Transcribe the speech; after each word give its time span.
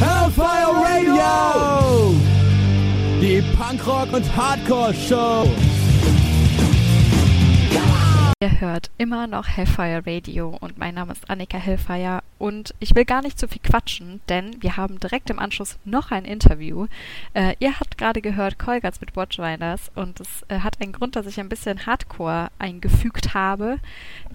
Hellfire 0.00 0.72
Radio! 0.74 2.14
Die 3.20 3.42
Punkrock- 3.56 4.12
und 4.12 4.24
Hardcore-Show. 4.36 5.48
Ihr 8.40 8.60
hört 8.60 8.92
immer 8.98 9.26
noch 9.26 9.48
Hellfire 9.48 10.04
Radio 10.06 10.56
und 10.60 10.78
mein 10.78 10.94
Name 10.94 11.10
ist 11.10 11.28
Annika 11.28 11.58
Hellfire 11.58 12.22
und 12.38 12.72
ich 12.78 12.94
will 12.94 13.04
gar 13.04 13.20
nicht 13.20 13.36
zu 13.36 13.48
viel 13.48 13.60
quatschen, 13.60 14.20
denn 14.28 14.62
wir 14.62 14.76
haben 14.76 15.00
direkt 15.00 15.28
im 15.30 15.40
Anschluss 15.40 15.76
noch 15.84 16.12
ein 16.12 16.24
Interview. 16.24 16.86
Äh, 17.34 17.56
ihr 17.58 17.80
habt 17.80 17.98
gerade 17.98 18.22
gehört 18.22 18.56
Kolgats 18.56 19.00
mit 19.00 19.16
Watchwinders 19.16 19.90
und 19.96 20.20
es 20.20 20.44
äh, 20.46 20.60
hat 20.60 20.80
einen 20.80 20.92
Grund, 20.92 21.16
dass 21.16 21.26
ich 21.26 21.40
ein 21.40 21.48
bisschen 21.48 21.84
Hardcore 21.84 22.52
eingefügt 22.60 23.34
habe, 23.34 23.80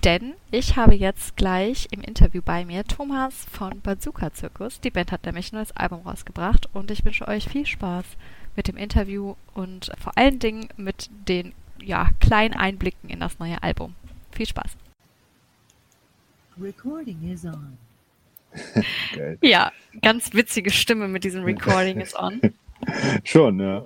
denn 0.04 0.34
ich 0.52 0.76
habe 0.76 0.96
jetzt 0.96 1.38
gleich 1.38 1.88
im 1.92 2.02
Interview 2.02 2.42
bei 2.44 2.66
mir 2.66 2.84
Thomas 2.84 3.46
von 3.54 3.80
Bazooka 3.80 4.34
Zirkus. 4.34 4.82
Die 4.82 4.92
Band 4.92 5.14
hat 5.14 5.26
nämlich 5.26 5.54
ein 5.54 5.56
neues 5.56 5.78
Album 5.78 6.02
rausgebracht 6.02 6.68
und 6.74 6.92
ich 6.92 7.06
wünsche 7.06 7.30
euch 7.30 7.48
viel 7.48 7.66
Spaß 7.66 8.04
mit 8.58 8.68
dem 8.68 8.76
Interview 8.76 9.36
und 9.54 9.94
vor 9.98 10.18
allen 10.18 10.40
Dingen 10.40 10.68
mit 10.76 11.10
den 11.30 11.54
ja, 11.86 12.10
kleinen 12.20 12.54
Einblicken 12.54 13.10
in 13.10 13.20
das 13.20 13.40
neue 13.40 13.62
Album. 13.62 13.96
Viel 14.36 14.48
Spaß. 14.48 14.72
Recording 16.62 17.32
is 17.32 17.46
on. 17.46 17.78
Geil. 19.16 19.38
Ja, 19.42 19.72
ganz 20.02 20.34
witzige 20.34 20.70
Stimme 20.72 21.08
mit 21.08 21.24
diesem 21.24 21.44
Recording 21.44 22.00
is 22.00 22.16
on. 22.18 22.40
Schon, 23.24 23.60
ja. 23.60 23.86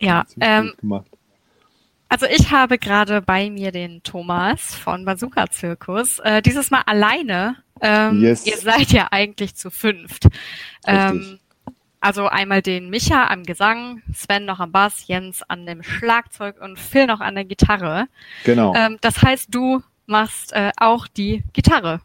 Ja, 0.00 0.24
ähm, 0.40 0.68
gut 0.68 0.78
gemacht. 0.78 1.06
also 2.08 2.26
ich 2.26 2.50
habe 2.50 2.78
gerade 2.78 3.22
bei 3.22 3.50
mir 3.50 3.70
den 3.72 4.02
Thomas 4.02 4.74
von 4.74 5.04
Bazooka 5.04 5.48
Zirkus. 5.50 6.18
Äh, 6.20 6.42
dieses 6.42 6.70
Mal 6.70 6.82
alleine. 6.86 7.56
Ähm, 7.80 8.20
Yes. 8.22 8.44
Ihr 8.46 8.56
seid 8.56 8.90
ja 8.90 9.08
eigentlich 9.12 9.54
zu 9.54 9.70
fünft. 9.70 10.26
Ähm, 10.86 11.38
also 12.00 12.26
einmal 12.26 12.62
den 12.62 12.90
Micha 12.90 13.26
am 13.28 13.44
Gesang, 13.44 14.02
Sven 14.14 14.44
noch 14.44 14.58
am 14.60 14.72
Bass, 14.72 15.06
Jens 15.06 15.42
an 15.44 15.66
dem 15.66 15.82
Schlagzeug 15.82 16.60
und 16.60 16.78
Phil 16.78 17.06
noch 17.06 17.20
an 17.20 17.34
der 17.36 17.44
Gitarre. 17.44 18.06
Genau. 18.44 18.74
Ähm, 18.74 18.98
das 19.00 19.22
heißt, 19.22 19.52
du 19.54 19.82
machst 20.08 20.52
äh, 20.52 20.72
auch 20.76 21.06
die 21.06 21.44
Gitarre. 21.52 22.00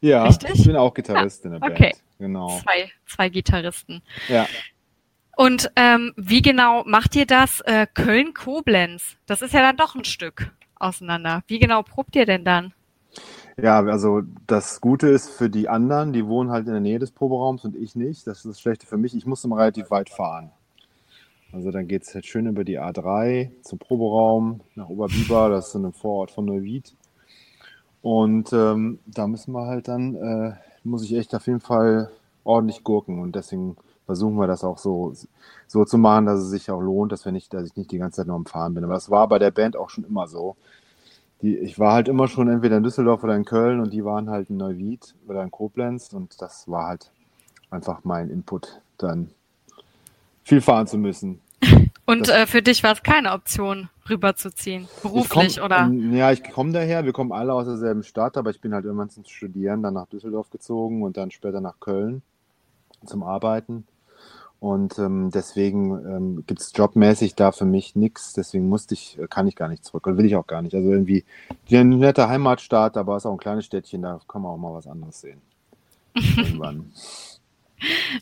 ja, 0.00 0.24
richtig? 0.24 0.50
ich 0.54 0.66
bin 0.66 0.76
auch 0.76 0.94
Gitarrist 0.94 1.44
in 1.44 1.52
der 1.52 1.58
Band. 1.58 1.72
okay. 1.72 1.92
Genau. 2.18 2.58
Zwei, 2.60 2.90
zwei 3.06 3.28
Gitarristen. 3.28 4.02
Ja. 4.28 4.46
Und 5.36 5.70
ähm, 5.76 6.12
wie 6.16 6.42
genau 6.42 6.82
macht 6.84 7.14
ihr 7.14 7.26
das? 7.26 7.60
Äh, 7.60 7.86
Köln-Koblenz, 7.94 9.16
das 9.26 9.40
ist 9.40 9.54
ja 9.54 9.60
dann 9.60 9.76
doch 9.76 9.94
ein 9.94 10.04
Stück 10.04 10.50
auseinander. 10.80 11.44
Wie 11.46 11.60
genau 11.60 11.82
probt 11.82 12.16
ihr 12.16 12.26
denn 12.26 12.44
dann? 12.44 12.74
Ja, 13.56 13.78
also 13.80 14.22
das 14.46 14.80
Gute 14.80 15.08
ist 15.08 15.30
für 15.30 15.48
die 15.48 15.68
anderen, 15.68 16.12
die 16.12 16.26
wohnen 16.26 16.50
halt 16.50 16.66
in 16.66 16.72
der 16.72 16.80
Nähe 16.80 16.98
des 16.98 17.12
Proberaums 17.12 17.64
und 17.64 17.76
ich 17.76 17.94
nicht. 17.94 18.26
Das 18.26 18.38
ist 18.38 18.46
das 18.46 18.60
Schlechte 18.60 18.86
für 18.86 18.96
mich. 18.96 19.14
Ich 19.16 19.26
muss 19.26 19.44
immer 19.44 19.58
relativ 19.58 19.90
weit 19.90 20.10
fahren. 20.10 20.50
Also 21.52 21.70
dann 21.70 21.88
geht 21.88 22.02
es 22.02 22.14
halt 22.14 22.26
schön 22.26 22.46
über 22.46 22.64
die 22.64 22.78
A3 22.78 23.50
zum 23.62 23.78
Proberaum 23.78 24.60
nach 24.74 24.88
Oberbiber, 24.88 25.48
das 25.48 25.68
ist 25.68 25.74
in 25.74 25.84
einem 25.84 25.94
Vorort 25.94 26.30
von 26.30 26.44
Neuwied. 26.44 26.94
Und 28.10 28.54
ähm, 28.54 29.00
da 29.04 29.26
müssen 29.26 29.52
wir 29.52 29.66
halt 29.66 29.86
dann, 29.86 30.14
äh, 30.14 30.54
muss 30.82 31.04
ich 31.04 31.14
echt 31.14 31.34
auf 31.34 31.46
jeden 31.46 31.60
Fall 31.60 32.10
ordentlich 32.42 32.82
gurken 32.82 33.20
und 33.20 33.36
deswegen 33.36 33.76
versuchen 34.06 34.36
wir 34.36 34.46
das 34.46 34.64
auch 34.64 34.78
so, 34.78 35.12
so 35.66 35.84
zu 35.84 35.98
machen, 35.98 36.24
dass 36.24 36.40
es 36.40 36.48
sich 36.48 36.70
auch 36.70 36.80
lohnt, 36.80 37.12
dass 37.12 37.26
wir 37.26 37.32
nicht, 37.32 37.52
dass 37.52 37.66
ich 37.66 37.76
nicht 37.76 37.92
die 37.92 37.98
ganze 37.98 38.16
Zeit 38.16 38.26
nur 38.26 38.36
am 38.36 38.46
Fahren 38.46 38.72
bin. 38.72 38.82
Aber 38.82 38.94
das 38.94 39.10
war 39.10 39.28
bei 39.28 39.38
der 39.38 39.50
Band 39.50 39.76
auch 39.76 39.90
schon 39.90 40.04
immer 40.04 40.26
so. 40.26 40.56
Die, 41.42 41.58
ich 41.58 41.78
war 41.78 41.92
halt 41.92 42.08
immer 42.08 42.28
schon 42.28 42.48
entweder 42.48 42.78
in 42.78 42.82
Düsseldorf 42.82 43.22
oder 43.24 43.36
in 43.36 43.44
Köln 43.44 43.78
und 43.78 43.92
die 43.92 44.06
waren 44.06 44.30
halt 44.30 44.48
in 44.48 44.56
Neuwied 44.56 45.14
oder 45.28 45.42
in 45.42 45.50
Koblenz 45.50 46.10
und 46.14 46.40
das 46.40 46.66
war 46.66 46.86
halt 46.86 47.12
einfach 47.68 48.04
mein 48.04 48.30
Input, 48.30 48.80
dann 48.96 49.28
viel 50.44 50.62
fahren 50.62 50.86
zu 50.86 50.96
müssen. 50.96 51.42
Und 52.08 52.30
äh, 52.30 52.46
für 52.46 52.62
dich 52.62 52.82
war 52.82 52.92
es 52.92 53.02
keine 53.02 53.32
Option, 53.32 53.90
rüberzuziehen, 54.08 54.88
beruflich 55.02 55.46
ich 55.46 55.56
komm, 55.56 55.66
oder? 55.66 55.80
ähm, 55.80 56.16
Ja, 56.16 56.32
ich 56.32 56.42
komme 56.42 56.72
daher, 56.72 57.04
wir 57.04 57.12
kommen 57.12 57.32
alle 57.32 57.52
aus 57.52 57.66
derselben 57.66 58.02
Stadt, 58.02 58.38
aber 58.38 58.48
ich 58.48 58.62
bin 58.62 58.72
halt 58.72 58.86
irgendwann 58.86 59.10
zum 59.10 59.26
Studieren, 59.26 59.82
dann 59.82 59.92
nach 59.92 60.06
Düsseldorf 60.06 60.48
gezogen 60.48 61.02
und 61.02 61.18
dann 61.18 61.30
später 61.30 61.60
nach 61.60 61.80
Köln 61.80 62.22
zum 63.04 63.22
Arbeiten. 63.22 63.86
Und 64.58 64.98
ähm, 64.98 65.30
deswegen 65.34 65.90
ähm, 66.06 66.44
gibt 66.46 66.62
es 66.62 66.72
jobmäßig 66.74 67.34
da 67.34 67.52
für 67.52 67.66
mich 67.66 67.94
nichts, 67.94 68.32
deswegen 68.32 68.70
musste 68.70 68.94
ich, 68.94 69.18
äh, 69.18 69.26
kann 69.28 69.46
ich 69.46 69.54
gar 69.54 69.68
nicht 69.68 69.84
zurück 69.84 70.06
und 70.06 70.16
will 70.16 70.24
ich 70.24 70.34
auch 70.34 70.46
gar 70.46 70.62
nicht. 70.62 70.74
Also 70.74 70.90
irgendwie 70.90 71.26
eine 71.70 71.94
nette 71.94 72.30
Heimatstadt, 72.30 72.96
aber 72.96 73.16
es 73.16 73.24
ist 73.24 73.26
auch 73.26 73.32
ein 73.32 73.38
kleines 73.38 73.66
Städtchen, 73.66 74.00
da 74.00 74.18
kann 74.26 74.40
man 74.40 74.52
auch 74.52 74.56
mal 74.56 74.72
was 74.72 74.86
anderes 74.86 75.20
sehen. 75.20 75.42
Irgendwann. 76.14 76.90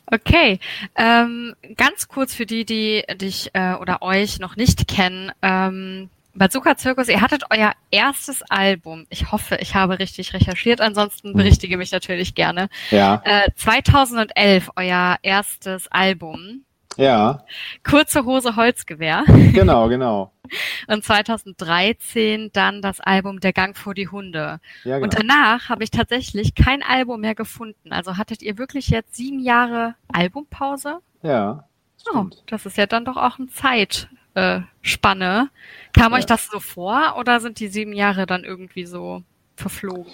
Okay, 0.05 0.59
ähm, 0.95 1.55
ganz 1.75 2.07
kurz 2.07 2.33
für 2.33 2.45
die, 2.45 2.65
die 2.65 3.03
dich 3.15 3.49
äh, 3.53 3.73
oder 3.73 4.01
euch 4.01 4.39
noch 4.39 4.55
nicht 4.55 4.87
kennen. 4.87 5.31
Ähm, 5.41 6.09
Bazooka 6.35 6.77
Zirkus, 6.77 7.07
ihr 7.09 7.21
hattet 7.21 7.45
euer 7.49 7.71
erstes 7.89 8.43
Album. 8.43 9.07
Ich 9.09 9.31
hoffe, 9.31 9.57
ich 9.59 9.73
habe 9.73 9.97
richtig 9.97 10.33
recherchiert. 10.33 10.81
Ansonsten 10.81 11.29
Mhm. 11.29 11.37
berichtige 11.37 11.77
mich 11.77 11.91
natürlich 11.91 12.35
gerne. 12.35 12.69
Ja, 12.91 13.21
Äh, 13.25 13.49
2011 13.55 14.69
euer 14.75 15.17
erstes 15.23 15.87
Album. 15.91 16.63
Ja, 16.97 17.43
Kurze 17.83 18.25
Hose 18.25 18.55
Holzgewehr. 18.55 19.23
genau, 19.53 19.87
genau. 19.87 20.31
Und 20.87 21.03
2013 21.03 22.51
dann 22.53 22.81
das 22.81 22.99
Album 22.99 23.39
Der 23.39 23.53
Gang 23.53 23.77
vor 23.77 23.93
die 23.93 24.07
Hunde. 24.07 24.59
Ja, 24.83 24.97
Und 24.97 25.13
genau. 25.13 25.27
danach 25.27 25.69
habe 25.69 25.83
ich 25.83 25.91
tatsächlich 25.91 26.55
kein 26.55 26.83
Album 26.83 27.21
mehr 27.21 27.35
gefunden. 27.35 27.91
Also 27.91 28.17
hattet 28.17 28.41
ihr 28.41 28.57
wirklich 28.57 28.89
jetzt 28.89 29.15
sieben 29.15 29.39
Jahre 29.39 29.95
Albumpause? 30.11 30.99
Ja, 31.21 31.63
Oh, 32.05 32.09
stimmt. 32.29 32.43
das 32.47 32.65
ist 32.65 32.77
ja 32.77 32.85
dann 32.85 33.05
doch 33.05 33.17
auch 33.17 33.39
eine 33.39 33.47
Zeitspanne. 33.47 35.49
Äh. 35.95 35.99
Kam 35.99 36.11
Ja. 36.13 36.17
euch 36.19 36.25
das 36.25 36.47
so 36.47 36.59
vor 36.59 37.15
oder 37.19 37.39
sind 37.39 37.59
die 37.59 37.67
sieben 37.67 37.93
Jahre 37.93 38.25
dann 38.25 38.43
irgendwie 38.43 38.85
so 38.85 39.23
verflogen? 39.55 40.05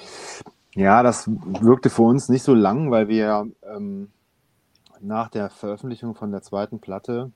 Ja, 0.76 1.04
das 1.04 1.30
wirkte 1.30 1.90
für 1.92 2.02
uns 2.04 2.30
nicht 2.30 2.42
so 2.44 2.56
lang, 2.56 2.90
weil 2.90 3.08
wir 3.08 3.48
ähm, 3.76 4.10
nach 5.04 5.30
der 5.30 5.50
Veröffentlichung 5.50 6.16
von 6.16 6.32
der 6.32 6.42
zweiten 6.42 6.80
Platte 6.80 7.32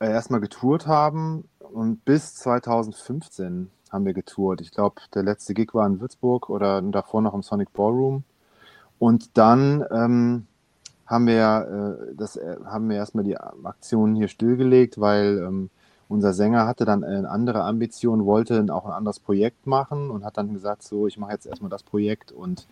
äh, 0.00 0.10
erstmal 0.10 0.40
getourt 0.40 0.86
haben 0.86 1.48
und 1.58 2.04
bis 2.04 2.34
2015 2.34 3.70
haben 3.90 4.06
wir 4.06 4.14
getourt. 4.14 4.60
Ich 4.60 4.70
glaube, 4.70 4.96
der 5.14 5.22
letzte 5.22 5.54
Gig 5.54 5.74
war 5.74 5.86
in 5.86 6.00
Würzburg 6.00 6.48
oder 6.50 6.80
davor 6.82 7.22
noch 7.22 7.34
im 7.34 7.42
Sonic 7.42 7.72
Ballroom. 7.72 8.24
Und 8.98 9.36
dann 9.36 9.84
ähm, 9.90 10.46
haben 11.06 11.26
wir 11.26 12.08
äh, 12.18 12.22
äh, 12.22 12.56
wir 12.88 12.96
erstmal 12.96 13.24
die 13.24 13.36
Aktion 13.36 14.14
hier 14.14 14.28
stillgelegt, 14.28 15.00
weil 15.00 15.38
ähm, 15.38 15.70
unser 16.08 16.32
Sänger 16.32 16.66
hatte 16.66 16.84
dann 16.84 17.04
eine 17.04 17.28
andere 17.28 17.64
Ambition, 17.64 18.24
wollte 18.24 18.66
auch 18.70 18.86
ein 18.86 18.92
anderes 18.92 19.20
Projekt 19.20 19.66
machen 19.66 20.10
und 20.10 20.24
hat 20.24 20.36
dann 20.36 20.52
gesagt, 20.52 20.82
so, 20.82 21.06
ich 21.06 21.18
mache 21.18 21.32
jetzt 21.32 21.46
erstmal 21.46 21.70
das 21.70 21.82
Projekt 21.82 22.32
und 22.32 22.66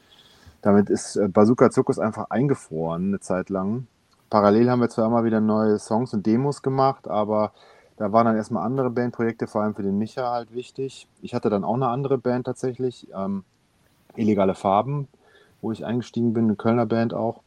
damit 0.62 0.90
ist 0.90 1.16
äh, 1.16 1.28
Bazooka 1.28 1.70
Zirkus 1.70 1.98
einfach 1.98 2.30
eingefroren 2.30 3.08
eine 3.08 3.20
Zeit 3.20 3.50
lang. 3.50 3.86
Parallel 4.30 4.70
haben 4.70 4.80
wir 4.80 4.88
zwar 4.88 5.06
immer 5.06 5.24
wieder 5.24 5.40
neue 5.40 5.78
Songs 5.78 6.14
und 6.14 6.24
Demos 6.24 6.62
gemacht, 6.62 7.08
aber 7.08 7.52
da 7.96 8.12
waren 8.12 8.26
dann 8.26 8.36
erstmal 8.36 8.64
andere 8.64 8.88
Bandprojekte, 8.90 9.46
vor 9.46 9.62
allem 9.62 9.74
für 9.74 9.82
den 9.82 9.98
Micha 9.98 10.30
halt 10.30 10.54
wichtig. 10.54 11.08
Ich 11.20 11.34
hatte 11.34 11.50
dann 11.50 11.64
auch 11.64 11.74
eine 11.74 11.88
andere 11.88 12.16
Band 12.16 12.46
tatsächlich, 12.46 13.08
ähm, 13.14 13.44
Illegale 14.16 14.54
Farben, 14.54 15.08
wo 15.60 15.70
ich 15.72 15.84
eingestiegen 15.84 16.32
bin, 16.32 16.44
eine 16.44 16.56
Kölner 16.56 16.86
Band 16.86 17.14
auch. 17.14 17.42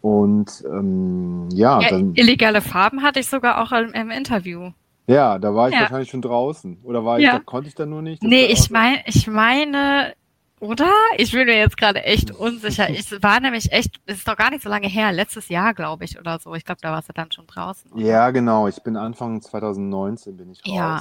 Und 0.00 0.64
ähm, 0.66 1.48
ja, 1.52 1.80
Ja, 1.80 1.88
dann, 1.90 2.14
illegale 2.14 2.60
Farben 2.60 3.02
hatte 3.02 3.20
ich 3.20 3.26
sogar 3.28 3.60
auch 3.62 3.72
im, 3.72 3.92
im 3.94 4.10
Interview. 4.10 4.70
ja, 5.06 5.38
da 5.38 5.54
war 5.54 5.68
ich 5.68 5.74
Ja. 5.74 5.82
wahrscheinlich 5.82 6.10
schon 6.10 6.22
draußen. 6.22 6.78
Oder 6.84 7.04
war 7.04 7.18
ich, 7.18 7.24
Ja. 7.24 7.32
da 7.32 7.38
konnte 7.40 7.68
ich 7.68 7.74
da 7.74 7.84
nur 7.86 8.02
nicht? 8.02 8.22
Nee, 8.22 8.46
ich 8.46 8.70
meine, 8.70 8.98
ich 9.06 9.26
meine, 9.26 10.12
oder? 10.60 10.90
Ich 11.16 11.32
bin 11.32 11.46
mir 11.46 11.56
jetzt 11.56 11.76
gerade 11.76 12.02
echt 12.04 12.30
unsicher. 12.30 12.88
Ich 12.90 13.10
war 13.22 13.40
nämlich 13.40 13.72
echt, 13.72 14.00
es 14.06 14.18
ist 14.18 14.28
doch 14.28 14.36
gar 14.36 14.50
nicht 14.50 14.62
so 14.62 14.68
lange 14.68 14.88
her, 14.88 15.12
letztes 15.12 15.48
Jahr, 15.48 15.74
glaube 15.74 16.04
ich, 16.04 16.18
oder 16.18 16.38
so. 16.38 16.54
Ich 16.54 16.64
glaube, 16.64 16.80
da 16.80 16.92
warst 16.92 17.08
du 17.08 17.12
dann 17.12 17.30
schon 17.32 17.46
draußen. 17.46 17.92
oder? 17.92 18.02
Ja, 18.02 18.30
genau. 18.30 18.68
Ich 18.68 18.82
bin 18.82 18.96
Anfang 18.96 19.40
2019 19.40 20.36
bin 20.36 20.50
ich 20.50 20.58
raus. 20.66 20.74
Ja. 20.74 21.00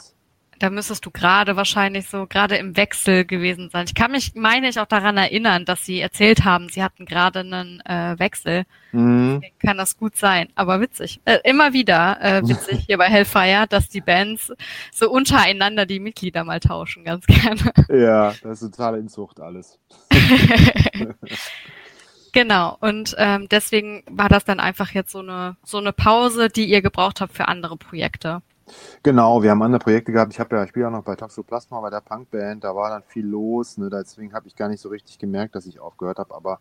Da 0.59 0.69
müsstest 0.69 1.05
du 1.05 1.11
gerade 1.11 1.55
wahrscheinlich 1.55 2.07
so, 2.07 2.25
gerade 2.25 2.57
im 2.57 2.75
Wechsel 2.77 3.25
gewesen 3.25 3.69
sein. 3.69 3.85
Ich 3.87 3.93
kann 3.93 4.11
mich, 4.11 4.33
meine 4.35 4.69
ich, 4.69 4.79
auch 4.79 4.85
daran 4.85 5.17
erinnern, 5.17 5.65
dass 5.65 5.85
sie 5.85 5.99
erzählt 5.99 6.45
haben, 6.45 6.69
sie 6.69 6.83
hatten 6.83 7.05
gerade 7.05 7.39
einen 7.39 7.81
äh, 7.81 8.17
Wechsel. 8.17 8.65
Mhm. 8.91 9.43
Kann 9.59 9.77
das 9.77 9.97
gut 9.97 10.15
sein. 10.15 10.49
Aber 10.55 10.81
witzig. 10.81 11.21
Äh, 11.25 11.39
immer 11.43 11.73
wieder 11.73 12.19
äh, 12.21 12.41
witzig 12.47 12.85
hier 12.87 12.97
bei 12.97 13.05
Hellfire, 13.05 13.67
dass 13.69 13.89
die 13.89 14.01
Bands 14.01 14.51
so 14.91 15.11
untereinander 15.11 15.85
die 15.85 15.99
Mitglieder 15.99 16.43
mal 16.43 16.59
tauschen, 16.59 17.03
ganz 17.03 17.25
gerne. 17.27 17.71
Ja, 17.89 18.33
das 18.41 18.61
ist 18.61 18.71
totale 18.71 18.97
Inzucht 18.97 19.39
alles. 19.39 19.79
Genau. 22.33 22.77
Und 22.81 23.15
ähm, 23.17 23.47
deswegen 23.49 24.03
war 24.07 24.29
das 24.29 24.45
dann 24.45 24.59
einfach 24.59 24.91
jetzt 24.91 25.11
so 25.11 25.19
eine 25.19 25.57
so 25.63 25.79
eine 25.79 25.91
Pause, 25.91 26.49
die 26.49 26.65
ihr 26.65 26.83
gebraucht 26.83 27.19
habt 27.19 27.33
für 27.33 27.47
andere 27.47 27.77
Projekte. 27.77 28.43
Genau, 29.03 29.41
wir 29.41 29.51
haben 29.51 29.61
andere 29.61 29.79
Projekte 29.79 30.11
gehabt. 30.11 30.33
Ich 30.33 30.39
habe 30.39 30.55
ja, 30.55 30.63
ich 30.63 30.69
spiele 30.69 30.87
auch 30.87 30.91
noch 30.91 31.03
bei 31.03 31.15
Toxoplasma 31.15 31.79
bei 31.79 31.89
der 31.89 32.01
Punkband. 32.01 32.63
Da 32.63 32.75
war 32.75 32.89
dann 32.89 33.03
viel 33.03 33.25
los. 33.25 33.77
Ne? 33.77 33.89
Deswegen 33.89 34.33
habe 34.33 34.47
ich 34.47 34.55
gar 34.55 34.69
nicht 34.69 34.81
so 34.81 34.89
richtig 34.89 35.19
gemerkt, 35.19 35.55
dass 35.55 35.65
ich 35.65 35.79
aufgehört 35.79 36.19
habe. 36.19 36.35
Aber 36.35 36.59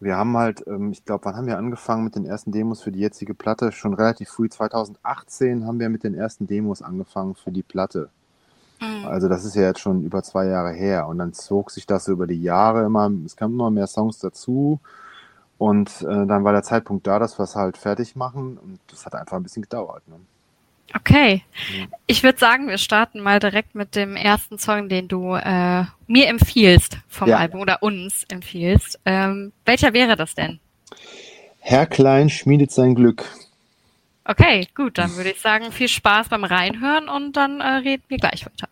wir 0.00 0.16
haben 0.16 0.36
halt, 0.36 0.66
ähm, 0.66 0.92
ich 0.92 1.04
glaube, 1.04 1.24
wann 1.26 1.36
haben 1.36 1.46
wir 1.46 1.58
angefangen 1.58 2.04
mit 2.04 2.16
den 2.16 2.24
ersten 2.24 2.52
Demos 2.52 2.82
für 2.82 2.92
die 2.92 3.00
jetzige 3.00 3.34
Platte? 3.34 3.72
Schon 3.72 3.94
relativ 3.94 4.30
früh, 4.30 4.48
2018 4.48 5.66
haben 5.66 5.78
wir 5.78 5.88
mit 5.88 6.04
den 6.04 6.14
ersten 6.14 6.46
Demos 6.46 6.82
angefangen 6.82 7.34
für 7.34 7.52
die 7.52 7.62
Platte. 7.62 8.10
Mhm. 8.80 9.06
Also 9.06 9.28
das 9.28 9.44
ist 9.44 9.54
ja 9.54 9.62
jetzt 9.62 9.80
schon 9.80 10.02
über 10.02 10.22
zwei 10.22 10.46
Jahre 10.46 10.72
her 10.72 11.06
und 11.06 11.18
dann 11.18 11.32
zog 11.32 11.70
sich 11.70 11.86
das 11.86 12.04
so 12.04 12.12
über 12.12 12.26
die 12.26 12.42
Jahre 12.42 12.84
immer, 12.84 13.10
es 13.26 13.36
kamen 13.36 13.54
immer 13.54 13.70
mehr 13.70 13.86
Songs 13.86 14.18
dazu 14.18 14.80
und 15.58 16.02
äh, 16.02 16.26
dann 16.26 16.44
war 16.44 16.52
der 16.52 16.62
Zeitpunkt 16.62 17.06
da, 17.06 17.18
dass 17.18 17.38
wir 17.38 17.44
es 17.44 17.56
halt 17.56 17.76
fertig 17.76 18.16
machen 18.16 18.56
und 18.56 18.80
das 18.88 19.04
hat 19.04 19.14
einfach 19.14 19.36
ein 19.36 19.42
bisschen 19.42 19.62
gedauert. 19.62 20.06
Ne? 20.08 20.16
Okay. 20.94 21.44
Ja. 21.78 21.86
Ich 22.06 22.22
würde 22.22 22.38
sagen, 22.38 22.68
wir 22.68 22.78
starten 22.78 23.20
mal 23.20 23.38
direkt 23.38 23.74
mit 23.74 23.94
dem 23.94 24.16
ersten 24.16 24.58
Song, 24.58 24.88
den 24.88 25.08
du 25.08 25.34
äh, 25.34 25.84
mir 26.06 26.26
empfiehlst 26.28 26.98
vom 27.08 27.28
Ja. 27.28 27.38
Album 27.38 27.60
oder 27.60 27.82
uns 27.82 28.24
empfiehlst. 28.28 28.98
Ähm, 29.04 29.52
welcher 29.64 29.92
wäre 29.92 30.16
das 30.16 30.34
denn? 30.34 30.58
Herr 31.60 31.86
Klein 31.86 32.28
schmiedet 32.28 32.72
sein 32.72 32.94
Glück. 32.94 33.24
Okay, 34.24 34.66
gut, 34.74 34.98
dann 34.98 35.16
würde 35.16 35.30
ich 35.30 35.40
sagen, 35.40 35.72
viel 35.72 35.88
Spaß 35.88 36.28
beim 36.28 36.44
Reinhören 36.44 37.08
und 37.08 37.36
dann 37.36 37.60
äh, 37.60 37.66
reden 37.66 38.04
wir 38.08 38.18
gleich 38.18 38.44
weiter. 38.46 38.68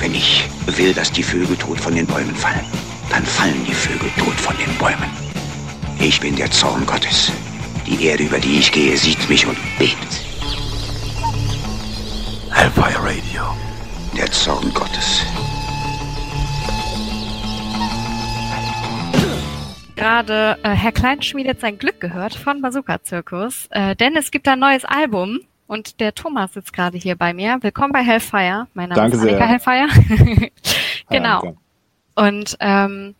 Wenn 0.00 0.14
ich 0.14 0.48
will, 0.76 0.92
dass 0.94 1.10
die 1.10 1.22
Vögel 1.22 1.56
tot 1.56 1.78
von 1.78 1.94
den 1.94 2.06
Bäumen 2.06 2.34
fallen, 2.34 2.64
dann 3.10 3.24
fallen 3.24 3.64
die 3.66 3.74
Vögel 3.74 4.10
tot 4.18 4.34
von 4.34 4.56
den 4.56 4.72
Bäumen. 4.78 5.10
Ich 5.98 6.20
bin 6.20 6.36
der 6.36 6.50
Zorn 6.50 6.86
Gottes. 6.86 7.32
Die 7.86 8.04
Erde, 8.04 8.24
über 8.24 8.38
die 8.38 8.58
ich 8.58 8.72
gehe, 8.72 8.96
sieht 8.96 9.28
mich 9.28 9.46
und 9.46 9.58
bebt. 9.78 10.20
Hellfire 12.50 13.02
Radio. 13.02 13.42
Der 14.16 14.30
Zorn 14.30 14.72
Gottes. 14.74 15.24
Gerade 19.96 20.58
äh, 20.62 20.70
Herr 20.70 20.92
Klein 20.92 21.20
schmiedet 21.20 21.60
sein 21.60 21.78
Glück 21.78 22.00
gehört 22.00 22.34
von 22.34 22.62
Bazooka 22.62 23.02
Zirkus, 23.02 23.66
äh, 23.70 23.94
denn 23.94 24.16
es 24.16 24.30
gibt 24.30 24.48
ein 24.48 24.58
neues 24.58 24.86
Album 24.86 25.40
und 25.70 26.00
der 26.00 26.12
Thomas 26.12 26.54
sitzt 26.54 26.72
gerade 26.72 26.98
hier 26.98 27.14
bei 27.14 27.32
mir. 27.32 27.58
Willkommen 27.60 27.92
bei 27.92 28.02
Hellfire. 28.02 28.66
Mein 28.74 28.88
Name 28.88 29.02
Danke 29.02 29.16
ist 29.16 29.22
Annika 29.22 29.38
sehr. 29.38 29.86
Hellfire. 29.86 30.50
genau. 31.10 31.54
Und 32.16 32.56
ähm, 32.58 33.14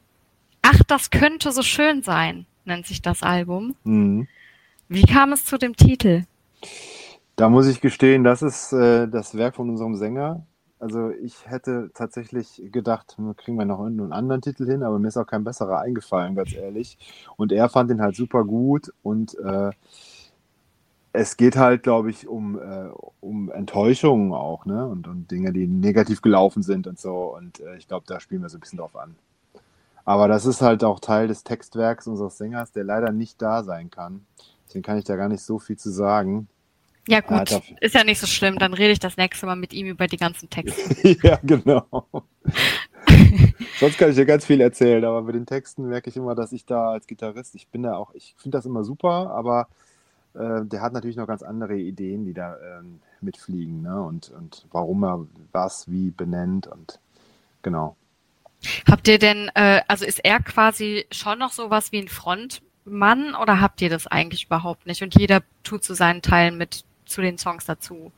ach, 0.60 0.82
das 0.88 1.10
könnte 1.10 1.52
so 1.52 1.62
schön 1.62 2.02
sein, 2.02 2.46
nennt 2.64 2.86
sich 2.86 3.02
das 3.02 3.22
Album. 3.22 3.76
Mhm. 3.84 4.26
Wie 4.88 5.04
kam 5.04 5.32
es 5.32 5.44
zu 5.44 5.58
dem 5.58 5.76
Titel? 5.76 6.24
Da 7.36 7.48
muss 7.48 7.68
ich 7.68 7.80
gestehen, 7.80 8.24
das 8.24 8.42
ist 8.42 8.72
äh, 8.72 9.06
das 9.06 9.36
Werk 9.36 9.54
von 9.54 9.70
unserem 9.70 9.94
Sänger. 9.94 10.44
Also 10.80 11.10
ich 11.10 11.48
hätte 11.48 11.92
tatsächlich 11.94 12.60
gedacht, 12.72 13.16
kriegen 13.36 13.58
wir 13.58 13.64
noch 13.64 13.78
einen 13.78 14.12
anderen 14.12 14.42
Titel 14.42 14.66
hin, 14.66 14.82
aber 14.82 14.98
mir 14.98 15.06
ist 15.08 15.18
auch 15.18 15.26
kein 15.26 15.44
besserer 15.44 15.82
eingefallen, 15.82 16.34
ganz 16.34 16.52
ehrlich. 16.52 16.98
Und 17.36 17.52
er 17.52 17.68
fand 17.68 17.92
ihn 17.92 18.00
halt 18.00 18.16
super 18.16 18.44
gut 18.44 18.92
und 19.04 19.38
äh, 19.38 19.70
es 21.12 21.36
geht 21.36 21.56
halt, 21.56 21.82
glaube 21.82 22.10
ich, 22.10 22.28
um, 22.28 22.58
äh, 22.58 22.88
um 23.20 23.50
Enttäuschungen 23.50 24.32
auch, 24.32 24.64
ne? 24.64 24.86
Und, 24.86 25.08
und 25.08 25.30
Dinge, 25.30 25.52
die 25.52 25.66
negativ 25.66 26.22
gelaufen 26.22 26.62
sind 26.62 26.86
und 26.86 26.98
so. 27.00 27.36
Und 27.36 27.60
äh, 27.60 27.76
ich 27.76 27.88
glaube, 27.88 28.04
da 28.06 28.20
spielen 28.20 28.42
wir 28.42 28.48
so 28.48 28.58
ein 28.58 28.60
bisschen 28.60 28.78
drauf 28.78 28.96
an. 28.96 29.16
Aber 30.04 30.28
das 30.28 30.46
ist 30.46 30.62
halt 30.62 30.82
auch 30.84 31.00
Teil 31.00 31.28
des 31.28 31.44
Textwerks 31.44 32.06
unseres 32.06 32.38
Sängers, 32.38 32.72
der 32.72 32.84
leider 32.84 33.12
nicht 33.12 33.40
da 33.42 33.62
sein 33.62 33.90
kann. 33.90 34.24
Deswegen 34.66 34.82
kann 34.82 34.98
ich 34.98 35.04
da 35.04 35.16
gar 35.16 35.28
nicht 35.28 35.42
so 35.42 35.58
viel 35.58 35.76
zu 35.76 35.90
sagen. 35.90 36.48
Ja 37.08 37.16
Ja, 37.16 37.38
gut, 37.38 37.50
darf- 37.50 37.72
ist 37.80 37.94
ja 37.94 38.04
nicht 38.04 38.20
so 38.20 38.26
schlimm. 38.26 38.58
Dann 38.58 38.72
rede 38.72 38.92
ich 38.92 39.00
das 39.00 39.16
nächste 39.16 39.46
Mal 39.46 39.56
mit 39.56 39.72
ihm 39.72 39.88
über 39.88 40.06
die 40.06 40.16
ganzen 40.16 40.48
Texte. 40.48 41.18
ja, 41.22 41.38
genau. 41.42 41.86
Sonst 43.80 43.98
kann 43.98 44.10
ich 44.10 44.16
dir 44.16 44.26
ganz 44.26 44.44
viel 44.44 44.60
erzählen, 44.60 45.04
aber 45.04 45.22
bei 45.22 45.32
den 45.32 45.46
Texten 45.46 45.88
merke 45.88 46.10
ich 46.10 46.16
immer, 46.16 46.34
dass 46.34 46.52
ich 46.52 46.66
da 46.66 46.90
als 46.92 47.06
Gitarrist, 47.06 47.54
ich 47.54 47.68
bin 47.68 47.82
da 47.82 47.96
auch, 47.96 48.14
ich 48.14 48.34
finde 48.38 48.58
das 48.58 48.66
immer 48.66 48.84
super, 48.84 49.30
aber 49.30 49.68
äh, 50.34 50.64
der 50.64 50.80
hat 50.80 50.92
natürlich 50.92 51.16
noch 51.16 51.26
ganz 51.26 51.42
andere 51.42 51.76
Ideen, 51.76 52.24
die 52.24 52.34
da 52.34 52.56
ähm, 52.58 53.00
mitfliegen, 53.20 53.82
ne? 53.82 54.02
Und, 54.02 54.30
und 54.30 54.66
warum 54.70 55.04
er 55.04 55.26
was 55.52 55.90
wie 55.90 56.10
benennt 56.10 56.66
und 56.66 56.98
genau. 57.62 57.96
Habt 58.88 59.08
ihr 59.08 59.18
denn, 59.18 59.50
äh, 59.54 59.82
also 59.88 60.04
ist 60.04 60.24
er 60.24 60.40
quasi 60.40 61.06
schon 61.10 61.38
noch 61.38 61.52
sowas 61.52 61.92
wie 61.92 61.98
ein 61.98 62.08
Frontmann 62.08 63.34
oder 63.34 63.60
habt 63.60 63.80
ihr 63.80 63.88
das 63.88 64.06
eigentlich 64.06 64.46
überhaupt 64.46 64.86
nicht? 64.86 65.02
Und 65.02 65.18
jeder 65.18 65.42
tut 65.62 65.82
zu 65.82 65.94
seinen 65.94 66.22
Teilen 66.22 66.58
mit 66.58 66.84
zu 67.06 67.22
den 67.22 67.38
Songs 67.38 67.64
dazu. 67.64 68.12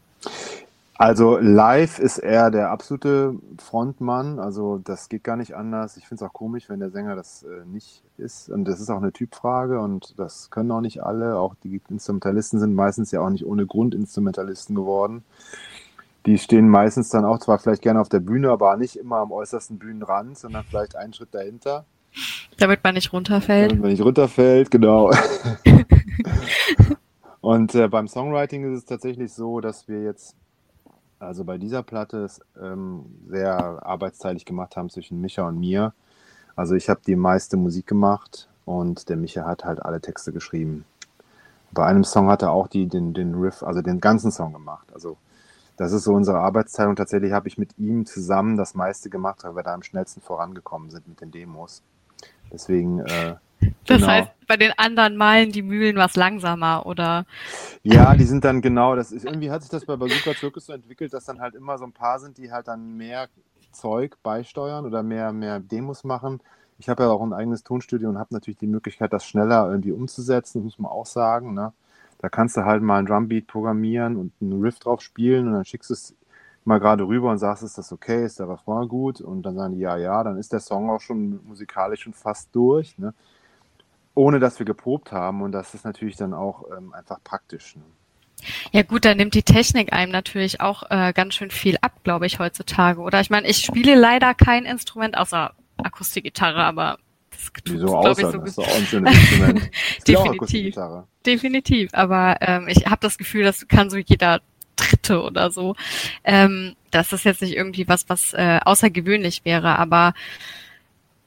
Also 0.98 1.38
live 1.38 1.98
ist 1.98 2.18
er 2.18 2.50
der 2.50 2.70
absolute 2.70 3.34
Frontmann, 3.58 4.38
also 4.38 4.78
das 4.78 5.08
geht 5.08 5.24
gar 5.24 5.36
nicht 5.36 5.56
anders. 5.56 5.96
Ich 5.96 6.06
finde 6.06 6.24
es 6.24 6.30
auch 6.30 6.34
komisch, 6.34 6.68
wenn 6.68 6.80
der 6.80 6.90
Sänger 6.90 7.16
das 7.16 7.44
äh, 7.44 7.64
nicht 7.66 8.02
ist. 8.18 8.50
Und 8.50 8.66
das 8.66 8.80
ist 8.80 8.90
auch 8.90 8.98
eine 8.98 9.12
Typfrage 9.12 9.80
und 9.80 10.18
das 10.18 10.50
können 10.50 10.70
auch 10.70 10.80
nicht 10.80 11.02
alle. 11.02 11.38
Auch 11.38 11.54
die 11.64 11.80
Instrumentalisten 11.88 12.60
sind 12.60 12.74
meistens 12.74 13.10
ja 13.10 13.20
auch 13.20 13.30
nicht 13.30 13.46
ohne 13.46 13.66
Grund 13.66 13.94
Instrumentalisten 13.94 14.76
geworden. 14.76 15.24
Die 16.26 16.38
stehen 16.38 16.68
meistens 16.68 17.08
dann 17.08 17.24
auch 17.24 17.40
zwar 17.40 17.58
vielleicht 17.58 17.82
gerne 17.82 18.00
auf 18.00 18.08
der 18.08 18.20
Bühne, 18.20 18.50
aber 18.50 18.76
nicht 18.76 18.96
immer 18.96 19.16
am 19.16 19.32
äußersten 19.32 19.78
Bühnenrand, 19.78 20.38
sondern 20.38 20.64
vielleicht 20.64 20.94
einen 20.94 21.12
Schritt 21.14 21.34
dahinter. 21.34 21.84
Damit 22.58 22.84
man 22.84 22.94
nicht 22.94 23.12
runterfällt. 23.12 23.72
Damit 23.72 23.82
man 23.82 23.90
nicht 23.90 24.04
runterfällt, 24.04 24.70
genau. 24.70 25.10
Und 27.40 27.74
äh, 27.74 27.88
beim 27.88 28.06
Songwriting 28.06 28.72
ist 28.72 28.78
es 28.78 28.84
tatsächlich 28.84 29.32
so, 29.32 29.60
dass 29.60 29.88
wir 29.88 30.02
jetzt, 30.02 30.36
also 31.22 31.44
bei 31.44 31.58
dieser 31.58 31.82
Platte, 31.82 32.28
ähm, 32.60 33.06
sehr 33.28 33.54
arbeitsteilig 33.86 34.44
gemacht 34.44 34.76
haben 34.76 34.90
zwischen 34.90 35.20
Micha 35.20 35.46
und 35.46 35.58
mir. 35.58 35.92
Also 36.56 36.74
ich 36.74 36.88
habe 36.88 37.00
die 37.06 37.16
meiste 37.16 37.56
Musik 37.56 37.86
gemacht 37.86 38.48
und 38.64 39.08
der 39.08 39.16
Micha 39.16 39.44
hat 39.44 39.64
halt 39.64 39.82
alle 39.82 40.00
Texte 40.00 40.32
geschrieben. 40.32 40.84
Bei 41.70 41.86
einem 41.86 42.04
Song 42.04 42.28
hat 42.28 42.42
er 42.42 42.50
auch 42.50 42.68
die, 42.68 42.86
den, 42.86 43.14
den 43.14 43.34
Riff, 43.34 43.62
also 43.62 43.80
den 43.80 44.00
ganzen 44.00 44.30
Song 44.30 44.52
gemacht. 44.52 44.86
Also 44.92 45.16
das 45.78 45.92
ist 45.92 46.04
so 46.04 46.12
unsere 46.12 46.38
Arbeitsteilung. 46.38 46.96
Tatsächlich 46.96 47.32
habe 47.32 47.48
ich 47.48 47.56
mit 47.56 47.78
ihm 47.78 48.04
zusammen 48.04 48.56
das 48.56 48.74
meiste 48.74 49.08
gemacht, 49.08 49.44
weil 49.44 49.56
wir 49.56 49.62
da 49.62 49.72
am 49.72 49.82
schnellsten 49.82 50.20
vorangekommen 50.20 50.90
sind 50.90 51.08
mit 51.08 51.20
den 51.20 51.30
Demos. 51.30 51.82
Deswegen, 52.52 53.00
äh, 53.00 53.36
Das 53.60 54.00
genau. 54.00 54.06
heißt, 54.08 54.31
bei 54.52 54.58
den 54.58 54.72
anderen 54.76 55.16
malen 55.16 55.50
die 55.50 55.62
Mühlen 55.62 55.96
was 55.96 56.14
langsamer 56.14 56.84
oder 56.84 57.24
Ja, 57.82 58.14
die 58.14 58.24
sind 58.24 58.44
dann 58.44 58.60
genau, 58.60 58.94
das 58.94 59.10
ist 59.10 59.24
irgendwie 59.24 59.50
hat 59.50 59.62
sich 59.62 59.70
das 59.70 59.86
bei 59.86 59.96
Bazooka 59.96 60.34
Circus 60.34 60.66
so 60.66 60.74
entwickelt, 60.74 61.14
dass 61.14 61.24
dann 61.24 61.40
halt 61.40 61.54
immer 61.54 61.78
so 61.78 61.84
ein 61.84 61.92
paar 61.92 62.18
sind, 62.18 62.36
die 62.36 62.52
halt 62.52 62.68
dann 62.68 62.98
mehr 62.98 63.28
Zeug 63.70 64.18
beisteuern 64.22 64.84
oder 64.84 65.02
mehr, 65.02 65.32
mehr 65.32 65.58
Demos 65.58 66.04
machen. 66.04 66.40
Ich 66.78 66.90
habe 66.90 67.04
ja 67.04 67.08
auch 67.08 67.22
ein 67.22 67.32
eigenes 67.32 67.64
Tonstudio 67.64 68.10
und 68.10 68.18
habe 68.18 68.34
natürlich 68.34 68.58
die 68.58 68.66
Möglichkeit, 68.66 69.14
das 69.14 69.24
schneller 69.24 69.70
irgendwie 69.70 69.92
umzusetzen, 69.92 70.64
muss 70.64 70.78
man 70.78 70.92
auch 70.92 71.06
sagen. 71.06 71.54
Ne? 71.54 71.72
Da 72.18 72.28
kannst 72.28 72.58
du 72.58 72.66
halt 72.66 72.82
mal 72.82 72.98
einen 72.98 73.06
Drumbeat 73.06 73.46
programmieren 73.46 74.16
und 74.16 74.32
einen 74.42 74.60
Riff 74.60 74.80
drauf 74.80 75.00
spielen 75.00 75.46
und 75.46 75.54
dann 75.54 75.64
schickst 75.64 75.88
du 75.88 75.94
es 75.94 76.14
mal 76.66 76.78
gerade 76.78 77.06
rüber 77.06 77.30
und 77.30 77.38
sagst, 77.38 77.62
ist 77.62 77.78
das 77.78 77.90
okay, 77.90 78.22
ist 78.26 78.38
der 78.38 78.50
Refrain 78.50 78.86
gut? 78.86 79.22
Und 79.22 79.44
dann 79.44 79.56
sagen 79.56 79.76
die, 79.76 79.80
ja, 79.80 79.96
ja, 79.96 80.22
dann 80.22 80.36
ist 80.36 80.52
der 80.52 80.60
Song 80.60 80.90
auch 80.90 81.00
schon 81.00 81.40
musikalisch 81.46 82.02
schon 82.02 82.12
fast 82.12 82.54
durch, 82.54 82.98
ne? 82.98 83.14
Ohne 84.14 84.38
dass 84.40 84.58
wir 84.58 84.66
geprobt 84.66 85.12
haben 85.12 85.42
und 85.42 85.52
das 85.52 85.74
ist 85.74 85.84
natürlich 85.84 86.16
dann 86.16 86.34
auch 86.34 86.64
ähm, 86.76 86.92
einfach 86.92 87.18
praktisch. 87.24 87.76
Ne? 87.76 87.82
Ja 88.72 88.82
gut, 88.82 89.04
da 89.04 89.14
nimmt 89.14 89.34
die 89.34 89.42
Technik 89.42 89.92
einem 89.92 90.12
natürlich 90.12 90.60
auch 90.60 90.84
äh, 90.90 91.12
ganz 91.12 91.34
schön 91.34 91.50
viel 91.50 91.76
ab, 91.80 91.92
glaube 92.02 92.26
ich, 92.26 92.38
heutzutage. 92.38 93.00
Oder 93.00 93.20
ich 93.20 93.30
meine, 93.30 93.46
ich 93.46 93.58
spiele 93.58 93.94
leider 93.94 94.34
kein 94.34 94.64
Instrument 94.64 95.16
außer 95.16 95.52
Akustikgitarre, 95.76 96.62
aber 96.62 96.98
das 97.30 97.52
tut, 97.52 97.74
Wieso 97.74 97.86
glaube 97.86 98.20
ich, 98.20 98.26
außer? 98.26 98.32
so 98.32 98.38
das 98.38 98.48
ist 98.48 98.58
doch 98.58 98.68
auch 98.68 98.76
ein 98.76 98.86
schönes 98.86 99.14
Instrument. 99.14 99.70
Definitiv. 100.08 100.76
Definitiv. 101.24 101.90
Aber 101.92 102.36
ähm, 102.40 102.68
ich 102.68 102.86
habe 102.86 102.98
das 103.00 103.18
Gefühl, 103.18 103.44
das 103.44 103.66
kann 103.68 103.90
so 103.90 103.96
jeder 103.96 104.40
Dritte 104.76 105.22
oder 105.22 105.50
so. 105.50 105.76
Ähm, 106.24 106.74
das 106.90 107.12
ist 107.12 107.24
jetzt 107.24 107.42
nicht 107.42 107.56
irgendwie 107.56 107.88
was, 107.88 108.08
was 108.08 108.32
äh, 108.34 108.60
außergewöhnlich 108.64 109.44
wäre, 109.44 109.78
aber 109.78 110.14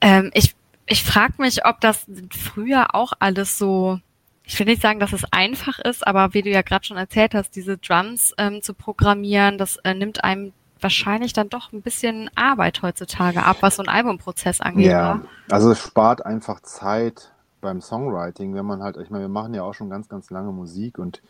ähm, 0.01 0.32
ich, 0.34 0.56
ich 0.86 1.04
frage 1.04 1.34
mich, 1.38 1.65
ob 1.65 1.82
das 1.82 2.06
früher 2.32 2.94
auch 2.94 3.13
alles 3.20 3.58
so, 3.58 4.00
ich 4.44 4.60
will 4.60 4.68
nicht 4.68 4.82
sagen, 4.82 5.00
dass 5.00 5.13
es 5.13 5.24
einfach 5.32 5.80
ist, 5.80 6.06
aber 6.06 6.34
wie 6.34 6.42
du 6.42 6.50
ja 6.50 6.62
gerade 6.62 6.86
schon 6.86 6.98
erzählt 6.98 7.34
hast, 7.34 7.56
diese 7.56 7.77
Drums 7.77 8.34
ähm, 8.38 8.62
zu 8.62 8.74
programmieren, 8.74 9.58
das 9.58 9.77
äh, 9.77 9.94
nimmt 9.94 10.24
einem 10.24 10.54
wahrscheinlich 10.80 11.34
dann 11.34 11.50
doch 11.50 11.72
ein 11.74 11.82
bisschen 11.82 12.30
Arbeit 12.36 12.82
heutzutage 12.82 13.44
ab, 13.44 13.58
was 13.62 13.77
so 13.77 13.84
ein 13.84 13.89
Albumprozess 13.89 14.62
angeht. 14.62 14.92
Ja, 14.92 15.22
also 15.50 15.72
es 15.72 15.80
spart 15.80 16.25
einfach 16.25 16.60
Zeit 16.62 17.32
beim 17.62 17.82
Songwriting, 17.82 18.54
wenn 18.54 18.65
man 18.65 18.84
halt, 18.84 18.98
ich 18.98 19.10
meine, 19.10 19.24
wir 19.24 19.30
machen 19.30 19.54
ja 19.54 19.63
auch 19.63 19.74
schon 19.74 19.89
ganz, 19.89 20.08
ganz 20.08 20.30
lange 20.30 20.51
Musik 20.51 21.00
und 21.00 21.22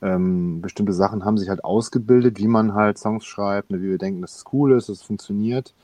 ähm, 0.00 0.60
bestimmte 0.60 0.92
Sachen 0.92 1.24
haben 1.24 1.38
sich 1.38 1.48
halt 1.48 1.64
ausgebildet, 1.64 2.38
wie 2.38 2.48
man 2.48 2.74
halt 2.74 2.98
Songs 2.98 3.24
schreibt, 3.24 3.70
ne, 3.70 3.80
wie 3.80 3.90
wir 3.90 3.98
denken, 3.98 4.20
dass 4.20 4.36
es 4.36 4.44
cool 4.52 4.72
ist, 4.72 4.88
dass 4.88 4.98
es 4.98 5.02
funktioniert. 5.02 5.74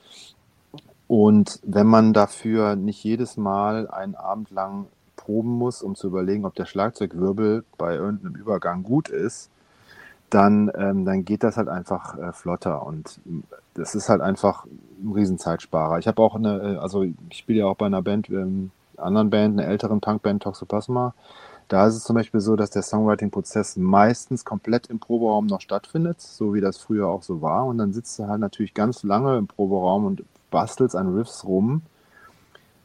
Und 1.06 1.61
wenn 1.62 1.87
man 1.87 2.12
dafür 2.12 2.76
nicht 2.76 3.02
jedes 3.04 3.37
Mal 3.37 3.88
einen 3.88 4.14
Abend 4.14 4.50
lang 4.50 4.87
proben 5.16 5.50
muss, 5.50 5.82
um 5.82 5.94
zu 5.94 6.06
überlegen, 6.06 6.44
ob 6.44 6.54
der 6.54 6.66
Schlagzeugwirbel 6.66 7.64
bei 7.78 7.94
irgendeinem 7.94 8.34
Übergang 8.34 8.82
gut 8.82 9.08
ist, 9.08 9.50
dann, 10.30 10.70
ähm, 10.76 11.04
dann 11.04 11.25
geht 11.25 11.42
das 11.42 11.56
halt 11.56 11.68
einfach 11.68 12.18
äh, 12.18 12.32
flotter 12.32 12.84
und 12.84 13.20
das 13.75 13.94
ist 13.94 14.08
halt 14.08 14.20
einfach 14.20 14.64
ein 14.64 15.12
Riesenzeitsparer. 15.12 15.99
Ich 15.99 16.08
habe 16.08 16.20
auch 16.23 16.34
eine, 16.34 16.75
äh, 16.75 16.76
also 16.78 17.02
ich 17.02 17.14
spiele 17.30 17.61
ja 17.61 17.66
auch 17.66 17.76
bei 17.76 17.87
einer 17.87 18.02
Band, 18.02 18.28
ähm, 18.30 18.70
anderen 18.96 19.30
Band, 19.30 19.58
einer 19.58 19.68
älteren 19.68 20.00
Punkband, 20.00 20.42
Toxoplasma. 20.42 21.14
Da 21.68 21.87
ist 21.87 21.94
es 21.96 22.04
zum 22.04 22.14
Beispiel 22.14 22.40
so, 22.40 22.56
dass 22.56 22.70
der 22.70 22.82
Songwriting-Prozess 22.82 23.76
meistens 23.76 24.44
komplett 24.44 24.88
im 24.88 24.99
Proberaum 24.99 25.46
noch 25.46 25.61
stattfindet, 25.61 26.20
so 26.20 26.52
wie 26.52 26.61
das 26.61 26.78
früher 26.78 27.08
auch 27.08 27.23
so 27.23 27.40
war. 27.40 27.64
Und 27.66 27.78
dann 27.78 27.92
sitzt 27.92 28.18
du 28.18 28.26
halt 28.26 28.40
natürlich 28.40 28.75
ganz 28.75 29.02
lange 29.02 29.38
im 29.38 29.46
Proberaum 29.46 30.04
und 30.04 30.25
bastelst 30.54 30.94
an 30.94 31.12
Riffs 31.12 31.44
rum 31.44 31.82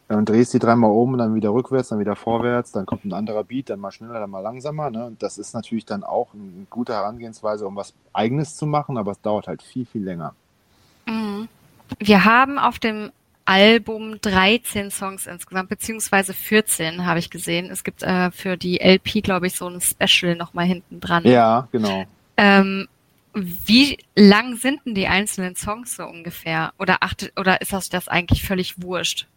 und 0.08 0.28
drehst 0.28 0.56
die 0.56 0.60
dreimal 0.60 0.90
um, 0.90 1.18
dann 1.20 1.36
wieder 1.36 1.54
rückwärts, 1.54 1.90
dann 1.90 2.00
wieder 2.00 2.16
vorwärts, 2.16 2.72
dann 2.72 2.88
kommt 2.88 3.06
ein 3.06 3.14
anderer 3.14 3.44
Beat, 3.44 3.70
dann 3.70 3.80
mal 3.80 3.92
schneller, 3.92 4.20
dann 4.20 4.32
mal 4.32 4.40
langsamer. 4.40 4.90
Ne? 4.90 5.06
Und 5.06 5.22
das 5.22 5.38
ist 5.38 5.54
natürlich 5.54 5.86
dann 5.86 6.04
auch 6.04 6.34
eine 6.34 6.66
gute 6.72 6.94
Herangehensweise, 6.94 7.68
um 7.68 7.76
was 7.76 7.94
Eigenes 8.12 8.56
zu 8.56 8.66
machen, 8.66 8.98
aber 8.98 9.12
es 9.12 9.22
dauert 9.22 9.48
halt 9.48 9.62
viel, 9.62 9.86
viel 9.86 10.04
länger. 10.04 10.34
Mhm. 11.06 11.48
Wir 12.00 12.26
haben 12.26 12.58
auf 12.58 12.80
dem 12.80 13.12
Album 13.46 14.20
13 14.22 14.90
Songs 14.90 15.28
insgesamt, 15.28 15.70
beziehungsweise 15.70 16.34
14 16.34 17.06
habe 17.06 17.20
ich 17.20 17.30
gesehen. 17.30 17.70
Es 17.70 17.84
gibt 17.84 18.02
äh, 18.02 18.32
für 18.32 18.58
die 18.58 18.80
LP, 18.80 19.24
glaube 19.24 19.46
ich, 19.46 19.56
so 19.56 19.68
ein 19.68 19.80
Special 19.80 20.36
nochmal 20.36 20.66
hinten 20.66 21.00
dran. 21.00 21.24
Ja, 21.24 21.68
genau. 21.72 22.06
Ähm, 22.36 22.88
wie 23.44 23.98
lang 24.16 24.56
sind 24.56 24.86
denn 24.86 24.96
die 24.96 25.08
einzelnen 25.08 25.56
Songs 25.56 25.96
so 25.96 26.06
ungefähr? 26.06 26.74
Oder 26.80 26.98
achtet, 27.02 27.38
oder 27.40 27.62
ist 27.62 27.74
das, 27.74 27.90
das 27.90 28.08
eigentlich 28.08 28.44
völlig 28.44 28.82
wurscht? 28.82 29.28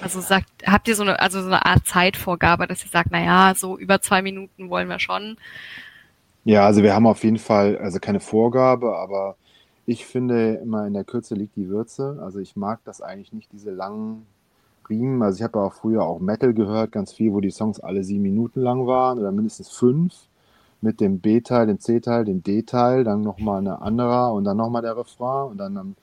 Also 0.00 0.20
sagt, 0.20 0.48
habt 0.66 0.88
ihr 0.88 0.96
so 0.96 1.02
eine, 1.02 1.20
also 1.20 1.40
so 1.40 1.46
eine 1.46 1.66
Art 1.66 1.86
Zeitvorgabe, 1.86 2.66
dass 2.66 2.84
ihr 2.84 2.90
sagt, 2.90 3.10
na 3.10 3.22
ja, 3.22 3.54
so 3.54 3.78
über 3.78 4.00
zwei 4.00 4.22
Minuten 4.22 4.70
wollen 4.70 4.88
wir 4.88 4.98
schon? 4.98 5.36
Ja, 6.44 6.64
also 6.64 6.82
wir 6.82 6.94
haben 6.94 7.06
auf 7.06 7.22
jeden 7.24 7.38
Fall, 7.38 7.78
also 7.78 7.98
keine 7.98 8.20
Vorgabe, 8.20 8.96
aber 8.96 9.36
ich 9.86 10.06
finde 10.06 10.54
immer 10.62 10.86
in 10.86 10.94
der 10.94 11.04
Kürze 11.04 11.34
liegt 11.34 11.56
die 11.56 11.68
Würze. 11.68 12.18
Also 12.22 12.38
ich 12.38 12.56
mag 12.56 12.80
das 12.84 13.00
eigentlich 13.02 13.32
nicht, 13.32 13.52
diese 13.52 13.70
langen 13.70 14.26
Riemen. 14.88 15.22
Also 15.22 15.38
ich 15.38 15.42
habe 15.42 15.58
ja 15.58 15.64
auch 15.66 15.74
früher 15.74 16.02
auch 16.02 16.18
Metal 16.18 16.54
gehört, 16.54 16.92
ganz 16.92 17.12
viel, 17.12 17.32
wo 17.32 17.40
die 17.40 17.50
Songs 17.50 17.80
alle 17.80 18.04
sieben 18.04 18.22
Minuten 18.22 18.60
lang 18.60 18.86
waren 18.86 19.18
oder 19.18 19.32
mindestens 19.32 19.70
fünf 19.70 20.14
mit 20.84 21.00
dem 21.00 21.18
B-Teil, 21.18 21.66
dem 21.66 21.80
C-Teil, 21.80 22.24
dem 22.24 22.42
D-Teil, 22.42 23.02
dann 23.02 23.22
nochmal 23.22 23.58
eine 23.58 23.82
andere 23.82 24.32
und 24.32 24.44
dann 24.44 24.56
nochmal 24.56 24.82
der 24.82 24.96
Refrain 24.96 25.50
und 25.50 25.58
dann 25.58 25.96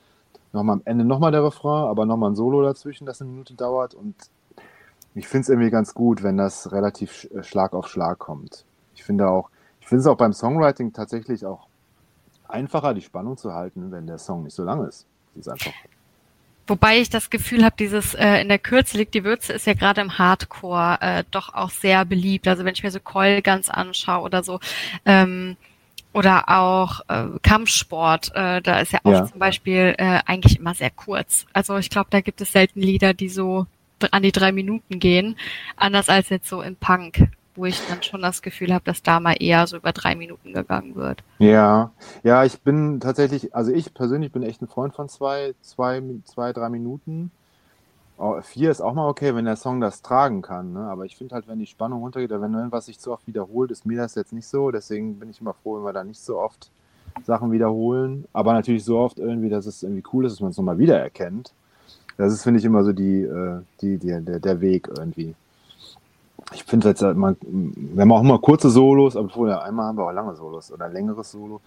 Nochmal 0.54 0.78
am 0.78 0.82
Ende 0.86 1.06
nochmal 1.06 1.32
der 1.32 1.44
Refrain, 1.44 1.88
aber 1.88 2.06
nochmal 2.06 2.32
ein 2.32 2.36
Solo 2.36 2.62
dazwischen, 2.62 3.06
das 3.06 3.22
eine 3.22 3.30
Minute 3.30 3.54
dauert. 3.54 3.94
Und 3.94 4.16
ich 5.16 5.28
finde 5.28 5.44
es 5.44 5.50
irgendwie 5.50 5.70
ganz 5.70 5.94
gut, 5.94 6.24
wenn 6.24 6.38
das 6.38 6.72
relativ 6.72 7.30
äh, 7.34 7.44
Schlag 7.44 7.74
auf 7.74 7.88
Schlag 7.88 8.20
kommt. 8.20 8.66
Ich 8.94 9.04
finde 9.04 9.30
auch, 9.30 9.50
ich 9.80 9.88
finde 9.88 10.02
es 10.02 10.08
auch 10.08 10.18
beim 10.18 10.34
Songwriting 10.34 10.92
tatsächlich 10.92 11.46
auch 11.46 11.68
einfacher, 12.48 12.94
die 12.94 13.02
Spannung 13.02 13.38
zu 13.38 13.54
halten, 13.54 13.92
wenn 13.92 14.08
der 14.08 14.18
Song 14.18 14.44
nicht 14.44 14.54
so 14.54 14.64
lang 14.64 14.86
ist. 14.86 15.08
Das 15.36 15.48
ist 15.48 15.52
einfach. 15.54 15.72
Wobei 16.68 17.00
ich 17.00 17.10
das 17.10 17.30
Gefühl 17.30 17.66
habe, 17.66 17.76
dieses 17.78 18.14
äh, 18.14 18.42
in 18.42 18.50
der 18.50 18.60
Kürze 18.60 18.98
liegt 18.98 19.14
die 19.14 19.24
Würze 19.24 19.54
ist 19.54 19.68
ja 19.68 19.74
gerade 19.74 20.02
im 20.02 20.18
Hardcore 20.18 20.98
äh, 21.02 21.24
doch 21.32 21.54
auch 21.54 21.70
sehr 21.70 22.06
beliebt. 22.06 22.48
Also 22.48 22.64
wenn 22.64 22.74
ich 22.74 22.84
mir 22.84 22.92
so 22.92 23.00
Coil 23.00 23.42
ganz 23.42 23.70
anschaue 23.70 24.24
oder 24.24 24.44
so, 24.44 24.60
ähm, 25.06 25.58
oder 26.14 26.50
auch 26.50 27.02
äh, 27.08 27.26
Kampfsport, 27.42 28.32
äh, 28.36 28.62
da 28.62 28.80
ist 28.80 28.92
ja 28.92 29.00
auch 29.04 29.12
ja. 29.12 29.26
zum 29.26 29.40
Beispiel 29.40 29.96
äh, 29.98 30.20
eigentlich 30.26 30.60
immer 30.60 30.74
sehr 30.74 30.90
kurz. 30.90 31.46
Also 31.54 31.78
ich 31.78 31.90
glaube, 31.90 32.08
da 32.10 32.22
gibt 32.22 32.42
es 32.42 32.52
selten 32.52 32.82
Lieder, 32.82 33.14
die 33.14 33.30
so 33.30 33.66
an 34.12 34.24
die 34.24 34.32
drei 34.32 34.52
Minuten 34.52 35.00
gehen, 35.00 35.38
anders 35.78 36.10
als 36.10 36.30
jetzt 36.30 36.50
so 36.50 36.62
in 36.62 36.76
Punk, 36.76 37.30
wo 37.56 37.66
ich 37.66 37.80
dann 37.88 38.02
schon 38.04 38.22
das 38.22 38.42
Gefühl 38.42 38.74
habe, 38.74 38.84
dass 38.86 39.04
da 39.04 39.20
mal 39.20 39.36
eher 39.40 39.68
so 39.68 39.78
über 39.78 39.92
drei 39.92 40.16
Minuten 40.16 40.54
gegangen 40.54 40.96
wird. 40.96 41.24
Ja, 41.40 41.92
ja, 42.24 42.44
ich 42.46 42.62
bin 42.62 43.00
tatsächlich, 43.00 43.56
also 43.56 43.72
ich 43.72 43.94
persönlich 43.94 44.32
bin 44.32 44.44
echt 44.44 44.62
ein 44.62 44.68
Freund 44.68 44.94
von 44.94 45.10
zwei, 45.10 45.54
zwei, 45.62 46.02
zwei, 46.26 46.54
drei 46.54 46.70
Minuten. 46.70 47.32
Oh, 48.18 48.40
vier 48.42 48.70
ist 48.70 48.82
auch 48.82 48.94
mal 48.94 49.08
okay, 49.10 49.34
wenn 49.34 49.46
der 49.46 49.56
Song 49.56 49.82
das 49.82 50.04
tragen 50.04 50.44
kann. 50.44 50.74
Ne? 50.74 50.82
Aber 50.82 51.06
ich 51.06 51.18
finde 51.18 51.34
halt, 51.34 51.48
wenn 51.48 51.58
die 51.58 51.66
Spannung 51.66 52.02
runtergeht 52.02 52.30
wenn 52.30 52.54
irgendwas 52.54 52.86
sich 52.86 53.00
zu 53.00 53.12
oft 53.12 53.26
wiederholt, 53.26 53.72
ist 53.72 53.86
mir 53.86 53.98
das 53.98 54.14
jetzt 54.14 54.32
nicht 54.32 54.46
so. 54.46 54.70
Deswegen 54.70 55.18
bin 55.18 55.32
ich 55.32 55.42
immer 55.42 55.56
froh, 55.56 55.78
wenn 55.78 55.86
wir 55.86 55.94
da 55.94 56.04
nicht 56.04 56.20
so 56.20 56.38
oft 56.38 56.70
Sachen 57.24 57.52
wiederholen. 57.52 58.26
Aber 58.32 58.54
natürlich 58.54 58.86
so 58.86 59.00
oft 59.00 59.18
irgendwie, 59.18 59.50
dass 59.50 59.66
es 59.66 59.82
irgendwie 59.82 60.04
cool 60.14 60.26
ist, 60.26 60.34
dass 60.34 60.40
man 60.40 60.52
es 60.52 60.58
nochmal 60.58 60.78
wiedererkennt. 60.78 61.52
Das 62.18 62.32
ist, 62.32 62.44
finde 62.44 62.60
ich, 62.60 62.66
immer 62.66 62.84
so 62.84 62.94
die, 62.94 63.24
äh, 63.24 63.62
die, 63.82 63.98
die, 63.98 64.24
der, 64.24 64.40
der 64.40 64.62
Weg 64.62 64.88
irgendwie. 64.96 65.34
Ich 66.54 66.64
finde 66.64 66.90
jetzt, 66.90 67.02
halt, 67.02 67.18
man, 67.18 67.38
wir 67.42 68.02
haben 68.02 68.12
auch 68.12 68.22
immer 68.22 68.40
kurze 68.40 68.70
Solos, 68.70 69.16
aber 69.16 69.30
vorher 69.30 69.64
einmal 69.64 69.88
haben 69.88 69.98
wir 69.98 70.06
auch 70.06 70.12
lange 70.12 70.36
Solos 70.36 70.72
oder 70.72 70.90
längeres 70.90 71.32
Solo. 71.32 71.62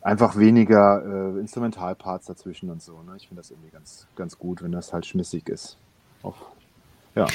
Einfach 0.00 0.36
weniger 0.36 1.02
äh, 1.04 1.40
Instrumentalparts 1.40 2.26
dazwischen 2.26 2.70
und 2.70 2.82
so. 2.82 2.92
Ne? 3.02 3.12
Ich 3.16 3.28
finde 3.28 3.40
das 3.40 3.50
irgendwie 3.50 3.70
ganz, 3.70 4.06
ganz 4.16 4.38
gut, 4.38 4.62
wenn 4.62 4.72
das 4.72 4.92
halt 4.92 5.06
schmissig 5.06 5.48
ist 5.48 5.76
auf, 6.22 6.34
ja. 7.14 7.26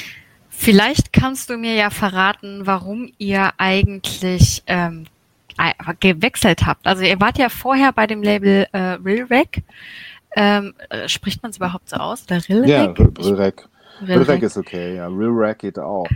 Vielleicht 0.49 1.13
kannst 1.13 1.49
du 1.49 1.57
mir 1.57 1.75
ja 1.75 1.89
verraten, 1.89 2.65
warum 2.65 3.11
ihr 3.17 3.51
eigentlich 3.57 4.63
ähm, 4.65 5.05
gewechselt 5.99 6.65
habt. 6.65 6.87
Also 6.87 7.03
ihr 7.03 7.19
wart 7.19 7.37
ja 7.37 7.49
vorher 7.49 7.91
bei 7.91 8.07
dem 8.07 8.23
Label 8.23 8.67
äh, 8.71 8.79
Rilrec. 9.03 9.63
Ähm, 10.35 10.73
äh, 10.89 11.07
spricht 11.07 11.41
man 11.43 11.51
es 11.51 11.57
überhaupt 11.57 11.89
so 11.89 11.97
aus? 11.97 12.23
Oder 12.25 12.41
Rilrec? 12.47 12.69
Ja, 12.69 13.05
Rilrec. 13.23 13.67
Rilrec 14.05 14.43
ist 14.43 14.57
okay, 14.57 14.95
ja. 14.95 15.07
Rilrec 15.07 15.59
geht 15.59 15.79
auch. 15.79 16.07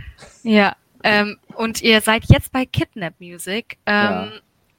Ja, 0.42 0.76
ähm, 1.04 1.38
und 1.54 1.82
ihr 1.82 2.00
seid 2.00 2.24
jetzt 2.26 2.52
bei 2.52 2.64
Kidnap 2.66 3.14
Music. 3.20 3.78
Ähm, 3.86 3.94
ja 3.94 4.32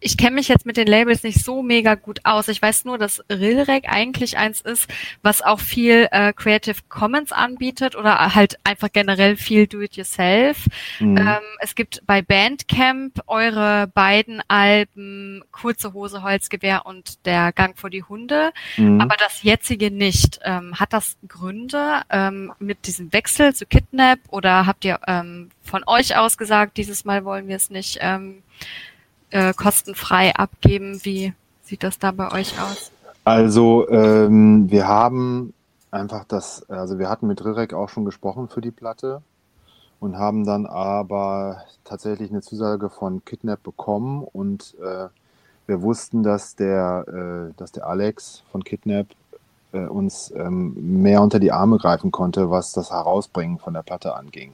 ich 0.03 0.17
kenne 0.17 0.36
mich 0.36 0.48
jetzt 0.50 0.65
mit 0.65 0.77
den 0.77 0.88
Labels 0.88 1.24
nicht 1.24 1.43
so 1.43 1.63
mega 1.63 1.95
gut 1.95 2.19
aus. 2.24 2.48
Ich 2.50 2.62
weiß 2.62 2.86
nur, 2.86 2.98
dass 2.98 3.24
Rilrec 3.29 3.86
eigentlich 3.88 4.38
eins 4.38 4.62
ist, 4.62 4.89
was 5.22 5.41
auch 5.41 5.60
viel 5.60 6.07
äh, 6.12 6.33
Creative 6.33 6.75
Commons 6.89 7.31
anbietet 7.31 7.95
oder 7.95 8.36
halt 8.36 8.60
einfach 8.63 8.89
generell 8.91 9.38
viel 9.38 9.65
Do-it-yourself. 9.65 10.67
Mhm. 11.00 11.17
Ähm, 11.17 11.41
es 11.60 11.75
gibt 11.75 12.05
bei 12.05 12.22
Bandcamp 12.22 13.22
eure 13.27 13.88
beiden 13.88 14.41
Alben 14.48 15.43
Kurze 15.51 15.93
Hose, 15.93 16.22
Holzgewehr 16.22 16.86
und 16.86 17.25
Der 17.25 17.53
Gang 17.53 17.77
vor 17.77 17.89
die 17.89 18.03
Hunde, 18.03 18.51
mhm. 18.77 19.00
aber 19.00 19.15
das 19.17 19.43
jetzige 19.43 19.89
nicht. 19.89 20.39
Ähm, 20.43 20.79
hat 20.79 20.93
das 20.93 21.17
Gründe 21.27 22.01
ähm, 22.10 22.51
mit 22.60 22.88
diesem 22.88 23.13
Wechsel 23.13 23.55
zu 23.55 23.65
Kidnap 23.65 24.19
oder 24.29 24.65
habt 24.65 24.83
ihr 24.83 25.00
ähm, 25.07 25.50
von 25.62 25.83
euch 25.88 26.17
aus 26.17 26.38
gesagt, 26.38 26.77
dieses 26.77 27.05
Mal 27.05 27.24
wollen 27.24 27.48
wir 27.48 27.55
es 27.55 27.69
nicht? 27.69 28.00
Äh, 29.34 29.56
kostenfrei 29.56 30.36
abgeben. 30.36 31.00
Wie 31.04 31.34
sieht 31.63 31.82
das 31.82 31.98
da 31.98 32.12
bei 32.12 32.32
euch 32.32 32.54
aus? 32.62 32.92
Also 33.24 33.90
ähm, 33.90 34.70
wir 34.70 34.88
haben 34.88 35.56
einfach 35.90 36.24
das, 36.25 36.70
also 36.70 37.00
wir 37.00 37.10
hatten 37.10 37.25
mit 37.25 37.44
Rirek 37.44 37.74
auch 37.74 37.90
schon 37.90 38.06
gesprochen 38.06 38.48
für 38.48 38.62
die 38.62 38.70
Platte 38.70 39.24
und 40.00 40.20
haben 40.20 40.46
dann 40.46 40.68
aber 40.68 41.63
tatsächlich 41.84 42.30
eine 42.30 42.44
Zusage 42.44 42.92
von 42.92 43.25
Kidnap 43.25 43.63
bekommen 43.63 44.24
und 44.24 44.75
äh, 44.80 45.08
wir 45.66 45.82
wussten, 45.82 46.22
dass 46.22 46.56
der, 46.56 47.06
äh, 47.08 47.54
dass 47.58 47.72
der 47.72 47.88
Alex 47.88 48.44
von 48.52 48.63
Kidnap 48.63 49.08
äh, 49.72 49.80
uns 49.80 50.32
ähm, 50.38 51.02
mehr 51.02 51.24
unter 51.24 51.40
die 51.40 51.52
Arme 51.52 51.80
greifen 51.80 52.12
konnte, 52.12 52.52
was 52.52 52.72
das 52.72 52.92
Herausbringen 52.92 53.58
von 53.58 53.74
der 53.74 53.82
Platte 53.82 54.16
anging. 54.16 54.54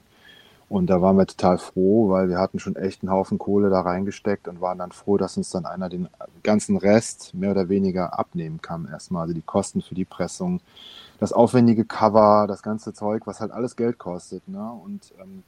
Und 0.70 0.86
da 0.86 1.02
waren 1.02 1.16
wir 1.16 1.26
total 1.26 1.58
froh, 1.58 2.10
weil 2.10 2.28
wir 2.28 2.38
hatten 2.38 2.60
schon 2.60 2.76
echt 2.76 3.02
einen 3.02 3.10
Haufen 3.10 3.38
Kohle 3.38 3.70
da 3.70 3.80
reingesteckt 3.80 4.46
und 4.46 4.60
waren 4.60 4.78
dann 4.78 4.92
froh, 4.92 5.16
dass 5.16 5.36
uns 5.36 5.50
dann 5.50 5.66
einer 5.66 5.88
den 5.88 6.08
ganzen 6.44 6.76
Rest 6.76 7.34
mehr 7.34 7.50
oder 7.50 7.68
weniger 7.68 8.16
abnehmen 8.16 8.62
kann 8.62 8.86
erstmal. 8.88 9.22
Also 9.22 9.34
die 9.34 9.42
Kosten 9.42 9.82
für 9.82 9.96
die 9.96 10.04
Pressung, 10.04 10.60
das 11.18 11.32
aufwendige 11.32 11.84
Cover, 11.84 12.46
das 12.46 12.62
ganze 12.62 12.94
Zeug, 12.94 13.26
was 13.26 13.40
halt 13.40 13.50
alles 13.50 13.74
Geld 13.74 13.98
kostet. 13.98 14.46
Ne? 14.46 14.70
Und 14.84 15.12
ähm, 15.20 15.42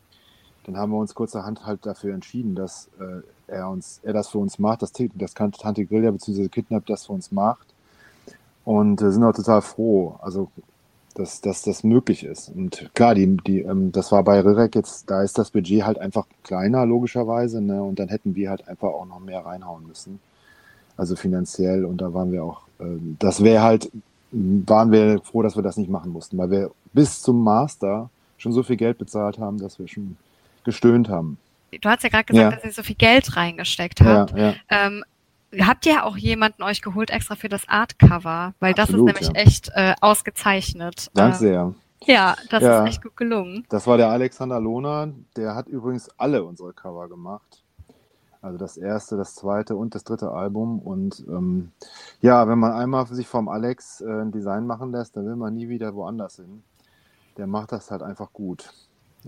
dann 0.64 0.76
haben 0.76 0.90
wir 0.90 0.98
uns 0.98 1.14
kurzerhand 1.14 1.64
halt 1.64 1.86
dafür 1.86 2.14
entschieden, 2.14 2.56
dass 2.56 2.90
äh, 2.98 3.22
er 3.46 3.68
uns, 3.68 4.00
er 4.02 4.14
das 4.14 4.26
für 4.26 4.38
uns 4.38 4.58
macht, 4.58 4.82
dass, 4.82 4.92
das 5.14 5.34
Tante 5.34 5.86
Grilla 5.86 6.10
bzw. 6.10 6.48
Kidnap 6.48 6.84
das 6.86 7.06
für 7.06 7.12
uns 7.12 7.30
macht. 7.30 7.68
Und 8.64 9.00
äh, 9.00 9.12
sind 9.12 9.22
auch 9.22 9.32
total 9.32 9.62
froh. 9.62 10.16
Also 10.20 10.50
dass, 11.14 11.40
dass 11.40 11.62
das 11.62 11.84
möglich 11.84 12.24
ist. 12.24 12.48
Und 12.48 12.90
klar, 12.94 13.14
die, 13.14 13.36
die, 13.36 13.60
ähm, 13.60 13.92
das 13.92 14.12
war 14.12 14.22
bei 14.22 14.40
Rirek 14.40 14.74
jetzt, 14.74 15.10
da 15.10 15.22
ist 15.22 15.38
das 15.38 15.50
Budget 15.50 15.84
halt 15.84 15.98
einfach 15.98 16.26
kleiner, 16.42 16.86
logischerweise, 16.86 17.60
ne? 17.60 17.82
Und 17.82 17.98
dann 17.98 18.08
hätten 18.08 18.34
wir 18.34 18.50
halt 18.50 18.68
einfach 18.68 18.88
auch 18.88 19.06
noch 19.06 19.20
mehr 19.20 19.44
reinhauen 19.44 19.86
müssen. 19.86 20.20
Also 20.96 21.16
finanziell. 21.16 21.84
Und 21.84 22.00
da 22.00 22.12
waren 22.14 22.32
wir 22.32 22.44
auch, 22.44 22.62
äh, 22.78 22.84
das 23.18 23.42
wäre 23.42 23.62
halt, 23.62 23.90
waren 24.30 24.92
wir 24.92 25.20
froh, 25.20 25.42
dass 25.42 25.56
wir 25.56 25.62
das 25.62 25.76
nicht 25.76 25.90
machen 25.90 26.12
mussten, 26.12 26.38
weil 26.38 26.50
wir 26.50 26.70
bis 26.92 27.20
zum 27.22 27.42
Master 27.42 28.10
schon 28.38 28.52
so 28.52 28.62
viel 28.62 28.76
Geld 28.76 28.98
bezahlt 28.98 29.38
haben, 29.38 29.58
dass 29.58 29.78
wir 29.78 29.88
schon 29.88 30.16
gestöhnt 30.64 31.08
haben. 31.08 31.38
Du 31.80 31.88
hast 31.88 32.02
ja 32.02 32.10
gerade 32.10 32.24
gesagt, 32.24 32.52
ja. 32.52 32.56
dass 32.56 32.64
ihr 32.64 32.72
so 32.72 32.82
viel 32.82 32.96
Geld 32.96 33.36
reingesteckt 33.36 34.00
habt. 34.02 34.36
Ja, 34.36 34.50
ja. 34.50 34.54
Ähm, 34.68 35.04
Habt 35.60 35.86
ihr 35.86 36.04
auch 36.04 36.16
jemanden 36.16 36.62
euch 36.62 36.82
geholt 36.82 37.10
extra 37.10 37.34
für 37.34 37.48
das 37.48 37.68
Artcover? 37.68 38.54
Weil 38.60 38.74
das 38.74 38.88
Absolut, 38.88 39.10
ist 39.10 39.20
nämlich 39.20 39.36
ja. 39.36 39.42
echt 39.42 39.70
äh, 39.74 39.94
ausgezeichnet. 40.00 41.10
Danke 41.14 41.36
sehr. 41.36 41.74
Ja, 42.04 42.36
das 42.50 42.62
ja, 42.62 42.82
ist 42.82 42.88
echt 42.88 43.02
gut 43.02 43.16
gelungen. 43.16 43.64
Das 43.68 43.86
war 43.86 43.96
der 43.96 44.08
Alexander 44.08 44.60
Lohner. 44.60 45.12
Der 45.36 45.54
hat 45.54 45.68
übrigens 45.68 46.08
alle 46.16 46.42
unsere 46.42 46.72
Cover 46.72 47.08
gemacht. 47.08 47.62
Also 48.40 48.58
das 48.58 48.76
erste, 48.76 49.16
das 49.16 49.36
zweite 49.36 49.76
und 49.76 49.94
das 49.94 50.02
dritte 50.02 50.32
Album. 50.32 50.80
Und 50.80 51.24
ähm, 51.28 51.70
ja, 52.20 52.48
wenn 52.48 52.58
man 52.58 52.72
einmal 52.72 53.06
sich 53.06 53.28
vom 53.28 53.48
Alex 53.48 54.00
äh, 54.00 54.22
ein 54.22 54.32
Design 54.32 54.66
machen 54.66 54.90
lässt, 54.90 55.16
dann 55.16 55.26
will 55.26 55.36
man 55.36 55.54
nie 55.54 55.68
wieder 55.68 55.94
woanders 55.94 56.36
hin. 56.36 56.64
Der 57.36 57.46
macht 57.46 57.70
das 57.70 57.90
halt 57.90 58.02
einfach 58.02 58.32
gut. 58.32 58.72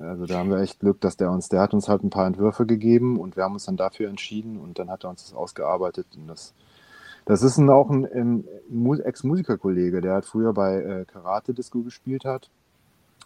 Also 0.01 0.27
da 0.27 0.39
haben 0.39 0.51
wir 0.51 0.59
echt 0.59 0.81
Glück, 0.81 1.01
dass 1.01 1.17
der 1.17 1.31
uns, 1.31 1.49
der 1.49 1.61
hat 1.61 1.73
uns 1.73 1.89
halt 1.89 2.03
ein 2.03 2.11
paar 2.11 2.27
Entwürfe 2.27 2.67
gegeben 2.67 3.19
und 3.19 3.37
wir 3.37 3.45
haben 3.45 3.55
uns 3.55 3.67
dann 3.67 3.77
dafür 3.77 4.09
entschieden 4.09 4.59
und 4.59 4.79
dann 4.79 4.91
hat 4.91 5.05
er 5.05 5.11
uns 5.11 5.25
das 5.25 5.35
ausgearbeitet. 5.35 6.07
Und 6.17 6.27
das, 6.27 6.53
das 7.25 7.43
ist 7.43 7.59
ein, 7.59 7.71
auch 7.71 7.91
ein, 7.91 8.05
ein 8.05 9.01
Ex-Musikerkollege, 9.01 10.01
der 10.01 10.15
halt 10.15 10.25
früher 10.25 10.53
bei 10.53 10.77
äh, 10.77 11.05
Karate 11.05 11.55
Disco 11.55 11.83
gespielt 11.83 12.25
hat. 12.25 12.51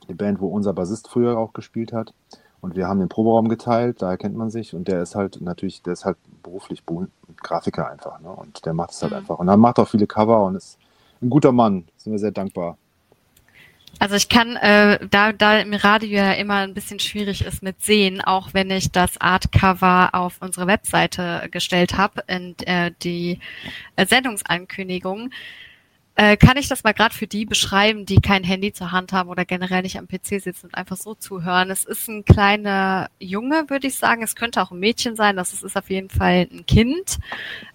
Die 0.09 0.15
Band, 0.15 0.41
wo 0.41 0.49
unser 0.49 0.73
Bassist 0.73 1.09
früher 1.09 1.39
auch 1.39 1.53
gespielt 1.53 1.93
hat. 1.93 2.13
Und 2.61 2.77
wir 2.77 2.89
haben 2.89 2.99
den 2.99 3.09
Proberaum 3.09 3.49
geteilt, 3.49 4.03
daher 4.03 4.17
kennt 4.17 4.37
man 4.37 4.51
sich. 4.51 4.75
Und 4.75 4.89
der 4.89 5.03
ist 5.03 5.15
halt 5.15 5.41
natürlich, 5.41 5.83
der 5.83 5.93
ist 5.93 6.05
halt 6.05 6.19
beruflich 6.43 6.83
Grafiker 7.37 7.89
einfach. 7.89 8.21
Ne? 8.21 8.31
Und 8.31 8.67
der 8.67 8.75
macht 8.75 8.91
es 8.91 9.03
halt 9.03 9.13
mhm. 9.13 9.19
einfach. 9.19 9.39
Und 9.39 9.49
er 9.49 9.57
macht 9.57 9.79
auch 9.79 9.89
viele 9.89 10.07
Cover 10.07 10.45
und 10.45 10.57
ist 10.57 10.79
ein 11.23 11.31
guter 11.31 11.53
Mann. 11.53 11.87
Sind 11.97 12.13
wir 12.13 12.19
sehr 12.19 12.33
dankbar. 12.33 12.77
Also 14.00 14.14
ich 14.14 14.28
kann, 14.28 14.55
äh, 14.57 14.99
da, 15.11 15.33
da 15.33 15.59
im 15.59 15.75
Radio 15.75 16.19
ja 16.19 16.33
immer 16.33 16.57
ein 16.57 16.75
bisschen 16.75 17.00
schwierig 17.00 17.45
ist 17.45 17.62
mit 17.62 17.83
sehen, 17.83 18.21
auch 18.21 18.55
wenn 18.55 18.71
ich 18.71 18.93
das 18.93 19.21
Artcover 19.21 20.11
auf 20.12 20.37
unsere 20.40 20.69
Webseite 20.69 21.49
gestellt 21.50 21.97
habe, 21.97 22.23
in 22.28 22.57
äh, 22.61 22.93
die 23.02 23.40
äh, 23.97 24.07
Sendungsankündigung, 24.07 25.31
äh, 26.21 26.37
kann 26.37 26.57
ich 26.57 26.67
das 26.67 26.83
mal 26.83 26.95
gerade 26.95 27.15
für 27.15 27.29
die 27.29 27.45
beschreiben, 27.45 28.05
die 28.05 28.21
kein 28.21 28.43
Handy 28.43 28.73
zur 28.73 28.91
Hand 28.91 29.13
haben 29.13 29.31
oder 29.31 29.45
generell 29.45 29.83
nicht 29.83 30.01
am 30.01 30.09
PC 30.09 30.43
sitzen 30.43 30.67
und 30.67 30.75
einfach 30.75 30.97
so 30.97 31.15
zuhören? 31.15 31.71
Es 31.71 31.85
ist 31.85 32.09
ein 32.09 32.25
kleiner 32.25 33.09
Junge, 33.21 33.71
würde 33.71 33.87
ich 33.87 33.95
sagen. 33.95 34.25
Es 34.25 34.35
könnte 34.35 34.61
auch 34.61 34.73
ein 34.73 34.81
Mädchen 34.81 35.15
sein. 35.15 35.37
Das 35.37 35.53
ist, 35.53 35.77
auf 35.77 35.89
jeden 35.89 36.11
Fall 36.11 36.49
ein 36.51 36.67
Kind, 36.67 37.19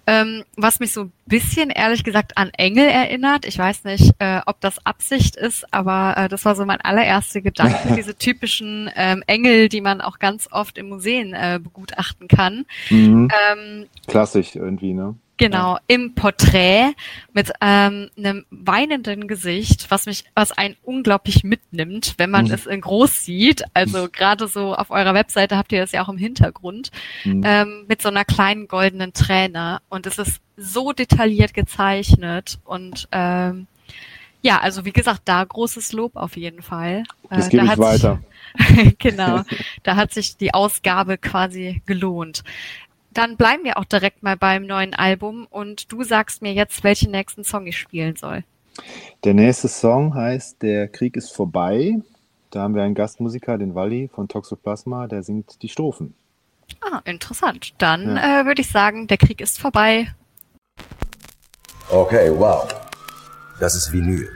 ähm, 0.08 0.44
was 0.58 0.82
mich 0.82 0.92
so 0.92 1.04
ein 1.04 1.14
bisschen, 1.26 1.70
ehrlich 1.70 2.04
gesagt, 2.04 2.38
an 2.38 2.50
Engel 2.58 2.86
erinnert. 2.86 3.46
Ich 3.46 3.58
weiß 3.58 3.86
nicht, 3.86 4.14
äh, 4.20 4.42
ob 4.46 4.60
das 4.60 4.86
Absicht 4.86 5.38
ist, 5.38 5.74
aber 5.74 6.18
äh, 6.18 6.28
das 6.28 6.44
war 6.44 6.58
so 6.58 6.66
mein 6.66 6.82
allererster 6.82 7.40
Gedanke. 7.40 7.94
Diese 7.96 8.18
typischen 8.18 8.92
ähm, 8.98 9.24
Engel, 9.26 9.70
die 9.70 9.80
man 9.80 10.02
auch 10.02 10.20
ganz 10.20 10.50
oft 10.52 10.78
im 10.78 10.90
Museen 10.90 11.34
äh, 11.34 11.62
begutachten 11.64 12.28
kann. 12.28 12.66
Mhm. 12.90 13.30
Ähm, 13.54 13.86
Klassisch 14.06 14.58
irgendwie, 14.58 14.94
ne? 14.94 15.16
Genau, 15.44 15.78
im 15.88 16.16
Porträt 16.16 16.94
mit 17.34 17.52
ähm, 17.60 18.10
einem 18.18 18.46
weinenden 18.50 19.28
Gesicht, 19.28 19.92
was 19.92 20.06
mich, 20.06 20.24
was 20.36 20.54
einen 20.54 20.78
unglaublich 20.84 21.44
mitnimmt, 21.44 22.16
wenn 22.18 22.30
man 22.30 22.46
mhm. 22.46 22.52
es 22.54 22.66
in 22.66 22.80
groß 22.80 23.26
sieht. 23.26 23.64
Also 23.74 24.08
gerade 24.10 24.48
so 24.48 24.74
auf 24.74 24.90
eurer 24.90 25.14
Webseite 25.14 25.58
habt 25.58 25.74
ihr 25.74 25.82
das 25.82 25.92
ja 25.92 26.04
auch 26.04 26.10
im 26.10 26.18
Hintergrund, 26.18 26.92
mhm. 27.26 27.42
ähm, 27.46 27.86
mit 27.90 28.02
so 28.02 28.08
einer 28.08 28.24
kleinen 28.24 28.70
goldenen 28.70 29.12
Träne. 29.12 29.82
Und 29.90 30.08
es 30.08 30.18
ist 30.18 30.40
so 30.56 30.94
detailliert 30.94 31.54
gezeichnet 31.54 32.60
und 32.64 33.10
ähm, 33.12 33.68
ja, 34.42 34.60
also 34.60 34.84
wie 34.86 34.92
gesagt, 34.92 35.22
da 35.26 35.44
großes 35.44 35.94
Lob 35.94 36.16
auf 36.16 36.36
jeden 36.36 36.62
Fall. 36.62 37.04
Das 37.30 37.48
äh, 37.48 37.52
gebe 37.52 37.66
ich 37.66 37.78
weiter. 37.78 38.20
Sich, 38.58 38.98
genau, 39.00 39.42
da 39.84 39.96
hat 39.96 40.14
sich 40.14 40.38
die 40.38 40.54
Ausgabe 40.54 41.18
quasi 41.18 41.82
gelohnt 41.86 42.44
dann 43.18 43.38
bleiben 43.38 43.64
wir 43.64 43.78
auch 43.78 43.86
direkt 43.86 44.24
mal 44.24 44.38
beim 44.38 44.66
neuen 44.66 44.94
Album 44.94 45.48
und 45.50 45.92
du 45.92 46.04
sagst 46.04 46.42
mir 46.42 46.54
jetzt, 46.54 46.84
welchen 46.84 47.12
nächsten 47.12 47.44
Song 47.44 47.68
ich 47.68 47.78
spielen 47.78 48.16
soll. 48.16 48.44
Der 49.24 49.34
nächste 49.34 49.68
Song 49.68 50.16
heißt 50.16 50.62
Der 50.62 50.88
Krieg 50.88 51.16
ist 51.16 51.32
vorbei. 51.32 51.96
Da 52.50 52.62
haben 52.62 52.76
wir 52.76 52.84
einen 52.84 52.96
Gastmusiker, 52.96 53.58
den 53.58 53.74
Walli 53.74 54.10
von 54.14 54.28
Toxoplasma, 54.28 55.08
der 55.08 55.24
singt 55.24 55.62
die 55.62 55.70
Strophen. 55.70 56.14
Ah, 56.82 57.02
interessant. 57.06 57.74
Dann 57.78 58.16
ja. 58.16 58.42
äh, 58.42 58.46
würde 58.46 58.62
ich 58.62 58.70
sagen, 58.70 59.08
der 59.08 59.18
Krieg 59.18 59.42
ist 59.42 59.60
vorbei. 59.60 60.14
Okay, 61.90 62.32
wow. 62.36 62.68
Das 63.60 63.76
ist 63.76 63.92
Vinyl. 63.92 64.30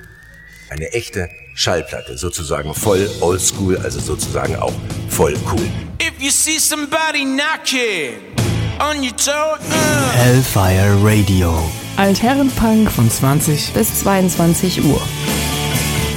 Eine 0.69 0.91
echte 0.93 1.29
Schallplatte, 1.55 2.17
sozusagen 2.17 2.73
voll 2.73 3.09
oldschool, 3.21 3.77
also 3.77 3.99
sozusagen 3.99 4.55
auch 4.57 4.73
voll 5.09 5.35
cool. 5.51 5.67
If 6.01 6.19
you 6.19 6.29
see 6.29 6.59
somebody 6.59 7.23
knocking 7.23 8.36
on 8.79 9.03
your 9.03 9.15
toe. 9.15 9.57
Uh. 9.59 10.11
Hellfire 10.13 10.95
Radio. 11.03 11.53
Altherrenpunk 11.97 12.91
von 12.91 13.09
20 13.09 13.73
bis 13.73 13.99
22 14.01 14.83
Uhr. 14.83 15.01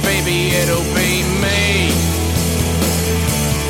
Baby, 0.03 0.51
it'll 0.61 0.83
be 0.93 1.23
me. 1.41 1.91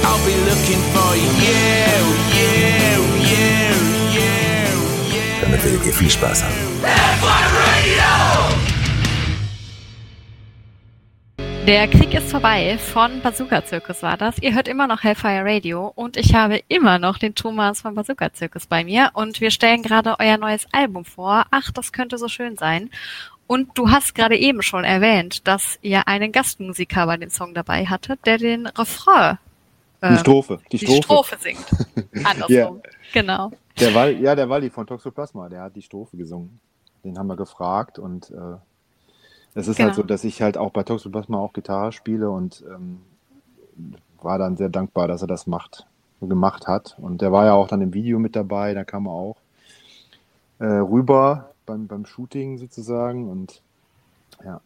I'll 0.04 0.20
be 0.26 0.36
looking 0.50 0.82
for 0.94 1.16
you, 1.16 1.32
you, 1.40 2.02
you, 2.38 3.02
you, 3.32 3.76
you. 4.14 5.42
Damit 5.42 5.64
werdet 5.64 5.86
ihr 5.86 5.94
viel 5.94 6.10
Spaß 6.10 6.44
haben. 6.44 6.54
Hellfire 6.84 7.41
Der 11.68 11.88
Krieg 11.88 12.14
ist 12.16 12.32
vorbei 12.32 12.78
von 12.80 13.22
Bazooka 13.22 13.64
Zirkus 13.64 14.02
war 14.02 14.18
das. 14.18 14.40
Ihr 14.40 14.56
hört 14.56 14.68
immer 14.68 14.88
noch 14.88 15.04
Hellfire 15.04 15.46
Radio 15.46 15.92
und 15.96 16.18
ich 16.18 16.34
habe 16.34 16.62
immer 16.68 16.98
noch 16.98 17.20
den 17.20 17.36
Thomas 17.36 17.82
von 17.82 17.94
Bazooka 17.94 18.34
Zirkus 18.34 18.66
bei 18.66 18.84
mir 18.84 19.12
und 19.14 19.40
wir 19.42 19.52
stellen 19.52 19.84
gerade 19.84 20.16
euer 20.20 20.38
neues 20.38 20.66
Album 20.72 21.06
vor. 21.06 21.46
Ach, 21.52 21.72
das 21.72 21.92
könnte 21.92 22.18
so 22.18 22.28
schön 22.28 22.58
sein. 22.58 22.90
Und 23.46 23.78
du 23.78 23.92
hast 23.92 24.16
gerade 24.16 24.38
eben 24.38 24.64
schon 24.64 24.84
erwähnt, 24.84 25.48
dass 25.48 25.78
ihr 25.82 26.08
einen 26.08 26.32
Gastmusiker 26.32 27.06
bei 27.06 27.18
dem 27.18 27.30
Song 27.30 27.54
dabei 27.54 27.86
hattet, 27.86 28.26
der 28.26 28.40
den 28.40 28.66
Refrain 28.66 29.38
äh, 30.02 30.14
die 30.14 30.20
Strophe, 30.20 30.60
die, 30.72 30.78
die 30.78 30.86
Strophe. 30.86 31.04
Strophe 31.04 31.38
singt. 31.40 32.26
Andersrum. 32.26 32.82
ja. 32.84 32.92
Genau. 33.14 33.52
Der 33.80 33.94
Wal, 33.94 34.20
ja, 34.20 34.36
der 34.36 34.50
Walli 34.50 34.70
von 34.70 34.88
Toxoplasma, 34.88 35.48
der 35.48 35.62
hat 35.62 35.76
die 35.76 35.82
Strophe 35.82 36.18
gesungen. 36.18 36.60
Den 37.04 37.18
haben 37.18 37.28
wir 37.28 37.36
gefragt 37.36 38.00
und 38.00 38.32
äh, 38.32 38.58
es 39.54 39.68
ist 39.68 39.78
genau. 39.78 39.88
halt 39.88 39.96
so, 39.96 40.04
dass 40.04 40.24
ich 40.24 40.42
halt 40.42 40.58
auch 40.58 40.72
bei 40.72 40.84
Toxoplasma 40.84 41.38
auch 41.38 41.54
Gitarre 41.54 41.92
spiele 41.92 42.30
und 42.30 42.64
ähm, 42.70 43.02
war 44.22 44.38
dann 44.38 44.58
sehr 44.58 44.70
dankbar, 44.70 45.08
dass 45.08 45.22
er 45.22 45.28
das 45.28 45.48
macht, 45.48 45.86
gemacht 46.22 46.68
hat. 46.68 46.96
Und 47.00 47.22
der 47.22 47.32
war 47.32 47.46
ja 47.46 47.54
auch 47.54 47.68
dann 47.68 47.82
im 47.82 47.94
Video 47.94 48.20
mit 48.20 48.36
dabei, 48.36 48.74
da 48.74 48.84
kam 48.84 49.08
er 49.08 49.12
auch 49.12 49.38
äh, 50.60 50.66
rüber 50.66 51.52
beim, 51.66 51.88
beim 51.88 52.06
Shooting 52.06 52.58
sozusagen 52.58 53.30
und 53.30 53.62
ja. 54.44 54.62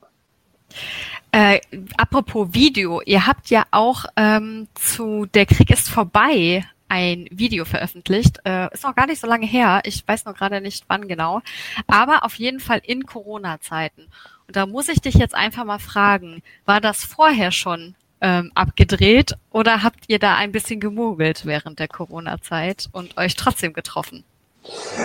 Äh, 1.32 1.60
apropos 1.98 2.54
Video, 2.54 3.02
ihr 3.02 3.28
habt 3.28 3.50
ja 3.50 3.66
auch 3.72 4.06
ähm, 4.16 4.68
zu 4.74 5.26
Der 5.26 5.46
Krieg 5.46 5.70
ist 5.70 5.90
vorbei 5.90 6.66
ein 6.96 7.28
Video 7.30 7.66
veröffentlicht. 7.66 8.40
Äh, 8.46 8.74
ist 8.74 8.84
noch 8.84 8.96
gar 8.96 9.06
nicht 9.06 9.20
so 9.20 9.28
lange 9.28 9.46
her. 9.46 9.82
Ich 9.84 10.08
weiß 10.08 10.24
noch 10.24 10.36
gerade 10.36 10.62
nicht 10.62 10.86
wann 10.88 11.10
genau. 11.10 11.42
Aber 11.88 12.24
auf 12.24 12.36
jeden 12.36 12.62
Fall 12.62 12.82
in 12.86 13.06
Corona-Zeiten. 13.06 14.08
Und 14.48 14.56
da 14.56 14.66
muss 14.66 14.88
ich 14.88 15.02
dich 15.02 15.16
jetzt 15.16 15.36
einfach 15.36 15.66
mal 15.66 15.80
fragen, 15.80 16.42
war 16.66 16.80
das 16.80 17.04
vorher 17.04 17.52
schon 17.52 17.96
ähm, 18.22 18.52
abgedreht 18.56 19.36
oder 19.52 19.84
habt 19.84 20.06
ihr 20.08 20.20
da 20.20 20.36
ein 20.36 20.54
bisschen 20.54 20.80
gemogelt 20.80 21.46
während 21.46 21.80
der 21.80 21.90
Corona-Zeit 21.90 22.88
und 22.94 23.18
euch 23.18 23.36
trotzdem 23.36 23.74
getroffen? 23.74 24.24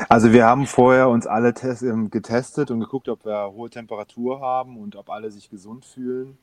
Also 0.09 0.33
wir 0.33 0.47
haben 0.47 0.67
vorher 0.67 1.09
uns 1.09 1.27
alle 1.27 1.53
ähm, 1.83 2.11
getestet 2.11 2.71
und 2.71 2.81
geguckt, 2.81 3.09
ob 3.09 3.25
wir 3.25 3.51
hohe 3.53 3.69
Temperatur 3.69 4.41
haben 4.41 4.77
und 4.77 4.95
ob 4.95 5.11
alle 5.11 5.33
sich 5.33 5.51
gesund 5.51 5.85
fühlen 5.85 6.39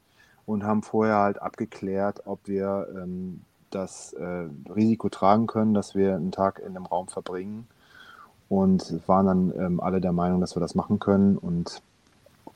und 0.45 0.63
haben 0.63 0.83
vorher 0.83 1.15
halt 1.15 1.41
abgeklärt, 1.41 2.23
ob 2.25 2.47
wir 2.47 2.88
ähm, 2.95 3.41
das 3.71 4.13
äh, 4.13 4.47
Risiko 4.73 5.10
tragen 5.10 5.47
können, 5.47 5.73
dass 5.73 5.95
wir 5.95 6.15
einen 6.15 6.32
Tag 6.32 6.60
in 6.65 6.73
dem 6.73 6.86
Raum 6.86 7.08
verbringen 7.08 7.67
und 8.49 9.01
waren 9.08 9.25
dann 9.25 9.53
ähm, 9.58 9.80
alle 9.80 10.01
der 10.01 10.13
Meinung, 10.13 10.41
dass 10.41 10.56
wir 10.56 10.60
das 10.60 10.75
machen 10.75 10.99
können 10.99 11.38
und 11.38 11.82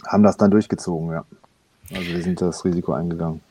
haben 0.08 0.24
das 0.24 0.38
dann 0.38 0.52
durchgezogen, 0.52 1.12
ja. 1.12 1.26
Also 1.94 2.10
wir 2.10 2.24
sind 2.24 2.42
das 2.42 2.64
Risiko 2.64 2.94
eingegangen. 2.94 3.42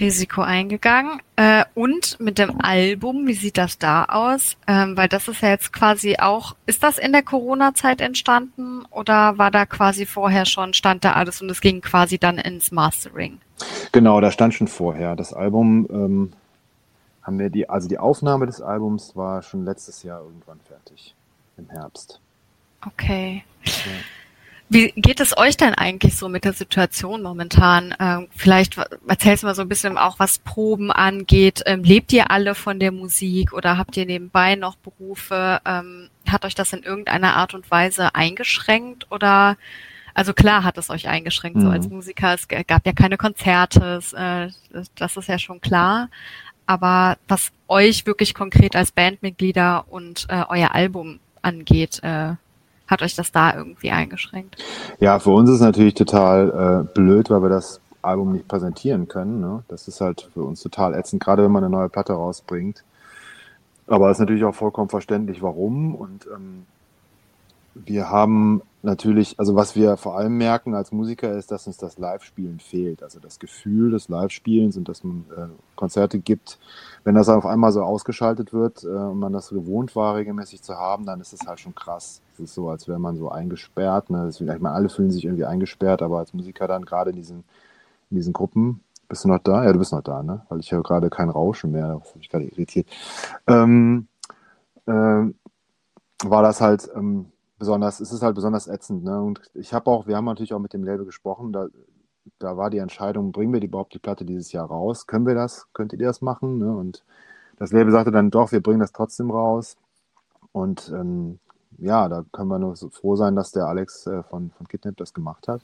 Risiko 0.00 0.42
eingegangen. 0.42 1.20
Äh, 1.36 1.64
und 1.74 2.18
mit 2.20 2.38
dem 2.38 2.60
Album, 2.60 3.26
wie 3.26 3.34
sieht 3.34 3.58
das 3.58 3.78
da 3.78 4.04
aus? 4.04 4.56
Ähm, 4.66 4.96
weil 4.96 5.08
das 5.08 5.28
ist 5.28 5.42
ja 5.42 5.50
jetzt 5.50 5.72
quasi 5.72 6.16
auch, 6.18 6.54
ist 6.66 6.82
das 6.82 6.98
in 6.98 7.12
der 7.12 7.22
Corona-Zeit 7.22 8.00
entstanden 8.00 8.84
oder 8.90 9.38
war 9.38 9.50
da 9.50 9.66
quasi 9.66 10.06
vorher 10.06 10.46
schon, 10.46 10.74
stand 10.74 11.04
da 11.04 11.12
alles 11.12 11.42
und 11.42 11.50
es 11.50 11.60
ging 11.60 11.80
quasi 11.80 12.18
dann 12.18 12.38
ins 12.38 12.72
Mastering? 12.72 13.38
Genau, 13.92 14.20
da 14.20 14.30
stand 14.30 14.54
schon 14.54 14.68
vorher. 14.68 15.16
Das 15.16 15.32
Album 15.32 15.86
ähm, 15.90 16.32
haben 17.22 17.38
wir 17.38 17.50
die, 17.50 17.68
also 17.68 17.88
die 17.88 17.98
Aufnahme 17.98 18.46
des 18.46 18.60
Albums 18.60 19.16
war 19.16 19.42
schon 19.42 19.64
letztes 19.64 20.02
Jahr 20.02 20.20
irgendwann 20.20 20.60
fertig, 20.60 21.14
im 21.56 21.68
Herbst. 21.70 22.20
Okay. 22.86 23.44
Ja. 23.64 23.72
Wie 24.72 24.90
geht 24.96 25.20
es 25.20 25.36
euch 25.36 25.58
denn 25.58 25.74
eigentlich 25.74 26.16
so 26.16 26.30
mit 26.30 26.46
der 26.46 26.54
Situation 26.54 27.22
momentan? 27.22 27.94
Ähm, 28.00 28.28
vielleicht 28.34 28.78
erzählst 29.06 29.42
du 29.42 29.46
mal 29.46 29.54
so 29.54 29.60
ein 29.60 29.68
bisschen 29.68 29.98
auch, 29.98 30.18
was 30.18 30.38
Proben 30.38 30.90
angeht. 30.90 31.62
Ähm, 31.66 31.84
lebt 31.84 32.10
ihr 32.14 32.30
alle 32.30 32.54
von 32.54 32.80
der 32.80 32.90
Musik 32.90 33.52
oder 33.52 33.76
habt 33.76 33.98
ihr 33.98 34.06
nebenbei 34.06 34.54
noch 34.54 34.76
Berufe? 34.76 35.60
Ähm, 35.66 36.08
hat 36.26 36.46
euch 36.46 36.54
das 36.54 36.72
in 36.72 36.84
irgendeiner 36.84 37.36
Art 37.36 37.52
und 37.52 37.70
Weise 37.70 38.14
eingeschränkt 38.14 39.12
oder 39.12 39.58
also 40.14 40.32
klar 40.32 40.64
hat 40.64 40.78
es 40.78 40.88
euch 40.88 41.06
eingeschränkt, 41.06 41.58
mhm. 41.58 41.62
so 41.62 41.68
als 41.68 41.88
Musiker. 41.90 42.32
Es 42.32 42.48
gab 42.48 42.86
ja 42.86 42.92
keine 42.94 43.18
Konzerte, 43.18 44.00
äh, 44.14 44.48
das 44.94 45.16
ist 45.18 45.28
ja 45.28 45.38
schon 45.38 45.60
klar. 45.60 46.08
Aber 46.72 47.18
was 47.28 47.52
euch 47.68 48.06
wirklich 48.06 48.34
konkret 48.34 48.74
als 48.74 48.92
Bandmitglieder 48.92 49.84
und 49.90 50.26
äh, 50.30 50.44
euer 50.48 50.74
Album 50.74 51.20
angeht, 51.42 52.00
äh, 52.02 52.32
hat 52.86 53.02
euch 53.02 53.14
das 53.14 53.30
da 53.30 53.54
irgendwie 53.54 53.90
eingeschränkt? 53.90 54.56
Ja, 54.98 55.18
für 55.18 55.30
uns 55.30 55.50
ist 55.50 55.56
es 55.56 55.60
natürlich 55.60 55.94
total 55.94 56.86
äh, 56.88 56.94
blöd, 56.94 57.28
weil 57.28 57.42
wir 57.42 57.50
das 57.50 57.80
Album 58.00 58.32
nicht 58.32 58.48
präsentieren 58.48 59.06
können. 59.06 59.40
Ne? 59.40 59.62
Das 59.68 59.86
ist 59.86 60.00
halt 60.00 60.30
für 60.32 60.42
uns 60.44 60.62
total 60.62 60.94
ätzend, 60.94 61.22
gerade 61.22 61.44
wenn 61.44 61.52
man 61.52 61.62
eine 61.62 61.70
neue 61.70 61.90
Platte 61.90 62.14
rausbringt. 62.14 62.82
Aber 63.86 64.10
es 64.10 64.16
ist 64.16 64.20
natürlich 64.20 64.44
auch 64.44 64.54
vollkommen 64.54 64.88
verständlich, 64.88 65.42
warum. 65.42 65.94
Und 65.94 66.26
ähm, 66.34 66.64
wir 67.74 68.08
haben 68.08 68.62
natürlich, 68.82 69.38
also 69.38 69.54
was 69.54 69.76
wir 69.76 69.96
vor 69.96 70.16
allem 70.16 70.36
merken 70.36 70.74
als 70.74 70.92
Musiker 70.92 71.32
ist, 71.32 71.50
dass 71.50 71.66
uns 71.66 71.76
das 71.76 71.98
Live-Spielen 71.98 72.58
fehlt. 72.58 73.02
Also 73.02 73.20
das 73.20 73.38
Gefühl 73.38 73.90
des 73.90 74.08
Live-Spielens 74.08 74.76
und 74.76 74.88
dass 74.88 75.04
man 75.04 75.24
äh, 75.36 75.46
Konzerte 75.76 76.18
gibt. 76.18 76.58
Wenn 77.04 77.14
das 77.14 77.28
auf 77.28 77.46
einmal 77.46 77.72
so 77.72 77.82
ausgeschaltet 77.82 78.52
wird 78.52 78.84
äh, 78.84 78.88
und 78.88 79.18
man 79.18 79.32
das 79.32 79.50
gewohnt 79.50 79.94
war, 79.94 80.16
regelmäßig 80.16 80.62
zu 80.62 80.74
haben, 80.74 81.06
dann 81.06 81.20
ist 81.20 81.32
es 81.32 81.46
halt 81.46 81.60
schon 81.60 81.74
krass. 81.74 82.20
Es 82.34 82.40
ist 82.40 82.54
so, 82.54 82.68
als 82.68 82.88
wäre 82.88 82.98
man 82.98 83.16
so 83.16 83.30
eingesperrt. 83.30 84.10
Ne? 84.10 84.24
Deswegen, 84.26 84.52
ich 84.52 84.60
meine, 84.60 84.74
alle 84.74 84.88
fühlen 84.88 85.10
sich 85.10 85.24
irgendwie 85.24 85.44
eingesperrt, 85.44 86.02
aber 86.02 86.18
als 86.18 86.34
Musiker 86.34 86.66
dann 86.66 86.84
gerade 86.84 87.10
in 87.10 87.16
diesen, 87.16 87.44
in 88.10 88.16
diesen 88.16 88.32
Gruppen, 88.32 88.82
bist 89.08 89.24
du 89.24 89.28
noch 89.28 89.40
da? 89.40 89.64
Ja, 89.64 89.72
du 89.72 89.78
bist 89.78 89.92
noch 89.92 90.02
da, 90.02 90.22
ne? 90.22 90.46
Weil 90.48 90.60
ich 90.60 90.72
höre 90.72 90.82
gerade 90.82 91.10
kein 91.10 91.28
Rauschen 91.28 91.70
mehr. 91.70 91.98
Das 91.98 92.08
hat 92.08 92.16
mich 92.16 92.30
gerade 92.30 92.46
irritiert. 92.46 92.88
Ähm, 93.46 94.06
äh, 94.86 94.92
war 96.24 96.42
das 96.42 96.60
halt 96.60 96.88
ähm, 96.94 97.31
besonders, 97.62 98.00
es 98.00 98.10
ist 98.10 98.22
halt 98.22 98.34
besonders 98.34 98.66
ätzend. 98.66 99.04
Ne? 99.04 99.22
Und 99.22 99.40
ich 99.54 99.72
habe 99.72 99.88
auch, 99.88 100.08
wir 100.08 100.16
haben 100.16 100.24
natürlich 100.24 100.52
auch 100.52 100.58
mit 100.58 100.72
dem 100.72 100.82
Label 100.82 101.06
gesprochen, 101.06 101.52
da, 101.52 101.68
da 102.40 102.56
war 102.56 102.70
die 102.70 102.78
Entscheidung, 102.78 103.30
bringen 103.30 103.52
wir 103.52 103.60
die 103.60 103.68
überhaupt 103.68 103.94
die 103.94 104.00
Platte 104.00 104.24
dieses 104.24 104.50
Jahr 104.50 104.66
raus? 104.66 105.06
Können 105.06 105.26
wir 105.26 105.36
das? 105.36 105.68
Könnt 105.72 105.92
ihr 105.92 105.98
das 106.00 106.22
machen? 106.22 106.58
Ne? 106.58 106.74
Und 106.74 107.04
das 107.58 107.70
Label 107.70 107.92
sagte 107.92 108.10
dann 108.10 108.32
doch, 108.32 108.50
wir 108.50 108.60
bringen 108.60 108.80
das 108.80 108.90
trotzdem 108.90 109.30
raus. 109.30 109.76
Und 110.50 110.92
ähm, 110.92 111.38
ja, 111.78 112.08
da 112.08 112.24
können 112.32 112.48
wir 112.48 112.58
nur 112.58 112.74
so 112.74 112.88
froh 112.88 113.14
sein, 113.14 113.36
dass 113.36 113.52
der 113.52 113.66
Alex 113.66 114.08
äh, 114.08 114.24
von, 114.24 114.50
von 114.58 114.66
Kidnap 114.66 114.96
das 114.96 115.14
gemacht 115.14 115.46
hat. 115.46 115.60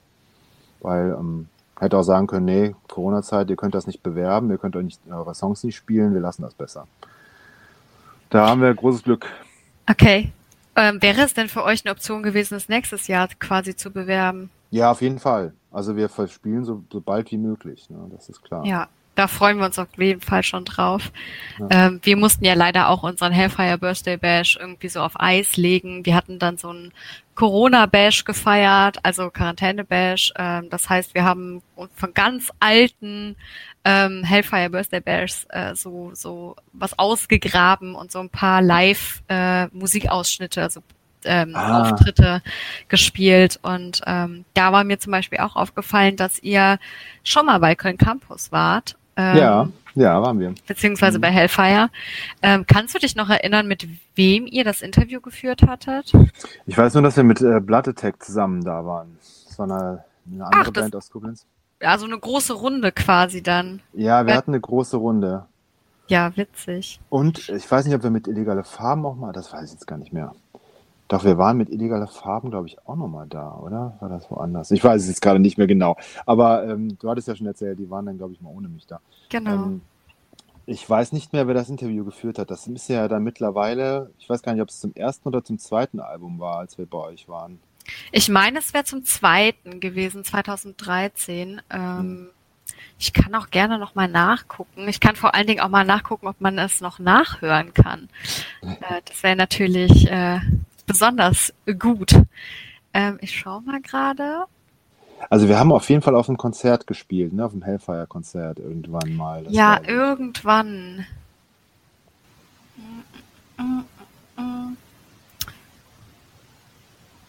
Weil 0.78 1.16
ähm, 1.18 1.48
hätte 1.80 1.98
auch 1.98 2.04
sagen 2.04 2.28
können, 2.28 2.46
nee, 2.46 2.76
Corona-Zeit, 2.86 3.50
ihr 3.50 3.56
könnt 3.56 3.74
das 3.74 3.88
nicht 3.88 4.04
bewerben, 4.04 4.52
ihr 4.52 4.58
könnt 4.58 4.76
euch 4.76 4.84
nicht, 4.84 5.00
eure 5.10 5.34
Songs 5.34 5.64
nicht 5.64 5.74
spielen, 5.74 6.14
wir 6.14 6.20
lassen 6.20 6.42
das 6.42 6.54
besser. 6.54 6.86
Da 8.30 8.48
haben 8.48 8.62
wir 8.62 8.72
großes 8.72 9.02
Glück. 9.02 9.26
Okay. 9.90 10.30
Ähm, 10.78 11.02
wäre 11.02 11.22
es 11.22 11.34
denn 11.34 11.48
für 11.48 11.64
euch 11.64 11.84
eine 11.84 11.90
Option 11.92 12.22
gewesen, 12.22 12.54
das 12.54 12.68
nächstes 12.68 13.08
Jahr 13.08 13.28
quasi 13.40 13.74
zu 13.74 13.90
bewerben? 13.90 14.48
Ja, 14.70 14.92
auf 14.92 15.02
jeden 15.02 15.18
Fall. 15.18 15.52
Also 15.72 15.96
wir 15.96 16.08
verspielen 16.08 16.64
so, 16.64 16.84
so 16.92 17.00
bald 17.00 17.32
wie 17.32 17.36
möglich, 17.36 17.90
ne? 17.90 18.08
das 18.10 18.28
ist 18.28 18.42
klar. 18.42 18.64
Ja, 18.64 18.88
da 19.18 19.26
freuen 19.26 19.58
wir 19.58 19.66
uns 19.66 19.80
auf 19.80 19.88
jeden 19.96 20.20
Fall 20.20 20.44
schon 20.44 20.64
drauf. 20.64 21.10
Ja. 21.58 21.88
Ähm, 21.88 22.00
wir 22.04 22.16
mussten 22.16 22.44
ja 22.44 22.54
leider 22.54 22.88
auch 22.88 23.02
unseren 23.02 23.32
Hellfire 23.32 23.76
Birthday 23.76 24.16
Bash 24.16 24.56
irgendwie 24.60 24.88
so 24.88 25.00
auf 25.00 25.18
Eis 25.18 25.56
legen. 25.56 26.06
Wir 26.06 26.14
hatten 26.14 26.38
dann 26.38 26.56
so 26.56 26.72
ein 26.72 26.92
Corona 27.34 27.86
Bash 27.86 28.24
gefeiert, 28.24 28.98
also 29.02 29.30
Quarantäne 29.30 29.82
Bash. 29.82 30.32
Ähm, 30.36 30.70
das 30.70 30.88
heißt, 30.88 31.14
wir 31.14 31.24
haben 31.24 31.62
von 31.96 32.14
ganz 32.14 32.52
alten 32.60 33.34
ähm, 33.84 34.22
Hellfire 34.22 34.70
Birthday 34.70 35.00
Bash 35.00 35.46
äh, 35.48 35.74
so 35.74 36.12
so 36.14 36.54
was 36.72 36.96
ausgegraben 36.96 37.96
und 37.96 38.12
so 38.12 38.20
ein 38.20 38.30
paar 38.30 38.62
Live 38.62 39.24
äh, 39.26 39.66
Musikausschnitte, 39.68 40.62
also 40.62 40.80
ähm, 41.24 41.56
ah. 41.56 41.82
Auftritte 41.82 42.40
gespielt. 42.86 43.58
Und 43.62 44.00
ähm, 44.06 44.44
da 44.54 44.72
war 44.72 44.84
mir 44.84 45.00
zum 45.00 45.10
Beispiel 45.10 45.40
auch 45.40 45.56
aufgefallen, 45.56 46.14
dass 46.14 46.38
ihr 46.40 46.78
schon 47.24 47.46
mal 47.46 47.58
bei 47.58 47.74
Köln 47.74 47.98
Campus 47.98 48.52
wart 48.52 48.97
ähm, 49.18 49.36
ja, 49.36 49.68
ja, 49.96 50.22
waren 50.22 50.38
wir. 50.38 50.54
Beziehungsweise 50.66 51.18
mhm. 51.18 51.22
bei 51.22 51.30
Hellfire. 51.30 51.90
Ähm, 52.40 52.64
kannst 52.66 52.94
du 52.94 53.00
dich 53.00 53.16
noch 53.16 53.28
erinnern, 53.28 53.66
mit 53.66 53.86
wem 54.14 54.46
ihr 54.46 54.62
das 54.62 54.80
Interview 54.80 55.20
geführt 55.20 55.62
hattet? 55.62 56.12
Ich 56.66 56.78
weiß 56.78 56.94
nur, 56.94 57.02
dass 57.02 57.16
wir 57.16 57.24
mit 57.24 57.40
äh, 57.40 57.60
Blood 57.60 57.88
Attack 57.88 58.22
zusammen 58.22 58.62
da 58.62 58.86
waren. 58.86 59.18
Das 59.46 59.58
war 59.58 59.64
eine, 59.66 60.04
eine 60.32 60.46
andere 60.46 60.62
Ach, 60.66 60.70
Band 60.70 60.94
aus 60.94 61.10
Koblenz. 61.10 61.46
Also 61.80 62.06
eine 62.06 62.18
große 62.18 62.52
Runde 62.52 62.92
quasi 62.92 63.42
dann. 63.42 63.80
Ja, 63.92 64.24
wir 64.24 64.34
hatten 64.34 64.52
eine 64.52 64.60
große 64.60 64.96
Runde. 64.96 65.46
Ja, 66.06 66.36
witzig. 66.36 67.00
Und 67.10 67.48
ich 67.48 67.70
weiß 67.70 67.84
nicht, 67.84 67.94
ob 67.94 68.02
wir 68.02 68.10
mit 68.10 68.28
illegale 68.28 68.64
Farben 68.64 69.04
auch 69.04 69.16
mal, 69.16 69.32
das 69.32 69.52
weiß 69.52 69.64
ich 69.64 69.72
jetzt 69.72 69.86
gar 69.86 69.98
nicht 69.98 70.12
mehr. 70.12 70.32
Doch, 71.08 71.24
wir 71.24 71.38
waren 71.38 71.56
mit 71.56 71.70
illegaler 71.70 72.06
Farben, 72.06 72.50
glaube 72.50 72.68
ich, 72.68 72.76
auch 72.86 72.96
nochmal 72.96 73.26
da, 73.28 73.56
oder? 73.56 73.96
War 74.00 74.10
das 74.10 74.30
woanders? 74.30 74.70
Ich 74.70 74.84
weiß 74.84 75.02
es 75.02 75.08
jetzt 75.08 75.22
gerade 75.22 75.40
nicht 75.40 75.56
mehr 75.56 75.66
genau. 75.66 75.96
Aber 76.26 76.68
ähm, 76.68 76.98
du 76.98 77.08
hattest 77.10 77.28
ja 77.28 77.34
schon 77.34 77.46
erzählt, 77.46 77.78
die 77.78 77.90
waren 77.90 78.04
dann, 78.04 78.18
glaube 78.18 78.34
ich, 78.34 78.42
mal 78.42 78.50
ohne 78.50 78.68
mich 78.68 78.86
da. 78.86 79.00
Genau. 79.30 79.54
Ähm, 79.54 79.80
ich 80.66 80.88
weiß 80.88 81.12
nicht 81.12 81.32
mehr, 81.32 81.46
wer 81.46 81.54
das 81.54 81.70
Interview 81.70 82.04
geführt 82.04 82.38
hat. 82.38 82.50
Das 82.50 82.66
ist 82.66 82.88
ja 82.88 83.08
dann 83.08 83.24
mittlerweile, 83.24 84.10
ich 84.18 84.28
weiß 84.28 84.42
gar 84.42 84.52
nicht, 84.52 84.60
ob 84.60 84.68
es 84.68 84.80
zum 84.80 84.94
ersten 84.94 85.26
oder 85.26 85.42
zum 85.42 85.58
zweiten 85.58 85.98
Album 85.98 86.38
war, 86.38 86.58
als 86.58 86.76
wir 86.76 86.84
bei 86.84 86.98
euch 86.98 87.26
waren. 87.26 87.58
Ich 88.12 88.28
meine, 88.28 88.58
es 88.58 88.74
wäre 88.74 88.84
zum 88.84 89.02
zweiten 89.02 89.80
gewesen, 89.80 90.24
2013. 90.24 91.62
Ähm, 91.70 91.98
hm. 91.98 92.28
Ich 92.98 93.14
kann 93.14 93.34
auch 93.34 93.48
gerne 93.48 93.78
nochmal 93.78 94.08
nachgucken. 94.08 94.88
Ich 94.88 95.00
kann 95.00 95.16
vor 95.16 95.34
allen 95.34 95.46
Dingen 95.46 95.60
auch 95.60 95.70
mal 95.70 95.86
nachgucken, 95.86 96.26
ob 96.26 96.38
man 96.42 96.58
es 96.58 96.82
noch 96.82 96.98
nachhören 96.98 97.72
kann. 97.72 98.08
Äh, 98.60 99.00
das 99.04 99.22
wäre 99.22 99.36
natürlich 99.36 100.10
äh, 100.10 100.40
besonders 100.88 101.54
gut. 101.78 102.12
Ähm, 102.92 103.18
ich 103.20 103.38
schaue 103.38 103.62
mal 103.62 103.80
gerade. 103.80 104.46
Also 105.30 105.48
wir 105.48 105.58
haben 105.58 105.72
auf 105.72 105.88
jeden 105.88 106.02
Fall 106.02 106.16
auf 106.16 106.26
dem 106.26 106.36
Konzert 106.36 106.86
gespielt, 106.86 107.32
ne? 107.32 107.44
auf 107.44 107.52
dem 107.52 107.62
Hellfire-Konzert 107.62 108.58
irgendwann 108.58 109.14
mal. 109.14 109.44
Das 109.44 109.52
ja, 109.52 109.80
irgendwann. 109.84 111.06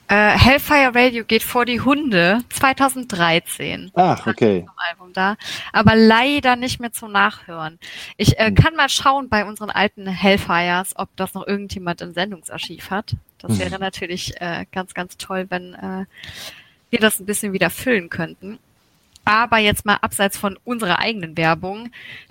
Äh, 0.08 0.38
Hellfire 0.38 0.91
Radio 0.95 1.24
geht 1.24 1.43
vor 1.43 1.65
die 1.65 1.82
Hunde 1.82 2.39
2013. 2.50 3.91
Ach, 3.93 4.26
okay. 4.26 4.65
Album 4.89 5.13
da, 5.13 5.36
aber 5.72 5.95
leider 5.95 6.56
nicht 6.56 6.80
mehr 6.80 6.91
zum 6.91 7.12
Nachhören. 7.12 7.78
Ich 8.17 8.39
äh, 8.39 8.48
hm. 8.48 8.56
kann 8.56 8.76
mal 8.76 8.89
schauen 8.89 9.30
bei 9.30 9.45
unseren 9.45 9.69
alten 9.69 10.08
Hellfires, 10.08 10.93
ob 10.95 11.15
das 11.15 11.34
noch 11.34 11.45
irgendjemand 11.45 12.02
im 12.02 12.13
Sendungsarchiv 12.13 12.89
hat. 12.89 13.15
Das 13.39 13.58
wäre 13.58 13.75
mhm. 13.75 13.82
natürlich 13.82 14.39
äh, 14.39 14.65
ganz, 14.71 14.93
ganz 14.93 15.17
toll, 15.17 15.47
wenn 15.49 15.73
äh, 15.73 16.06
wir 16.89 16.99
das 16.99 17.19
ein 17.19 17.25
bisschen 17.25 17.54
wieder 17.54 17.69
füllen 17.69 18.10
könnten. 18.10 18.60
Aber 19.25 19.58
jetzt 19.58 19.86
mal 19.86 19.97
abseits 20.02 20.38
von 20.38 20.58
unserer 20.63 20.99
eigenen 20.99 21.38
Werbung. 21.38 21.91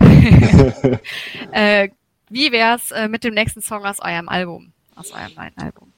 äh, 1.51 1.89
wie 2.29 2.51
wär's 2.51 2.91
äh, 2.91 3.07
mit 3.07 3.23
dem 3.23 3.33
nächsten 3.33 3.61
Song 3.61 3.85
aus 3.85 3.99
eurem 3.99 4.29
Album? 4.29 4.71
Aus 4.95 5.11
eurem 5.11 5.33
neuen 5.35 5.57
Album? 5.57 5.93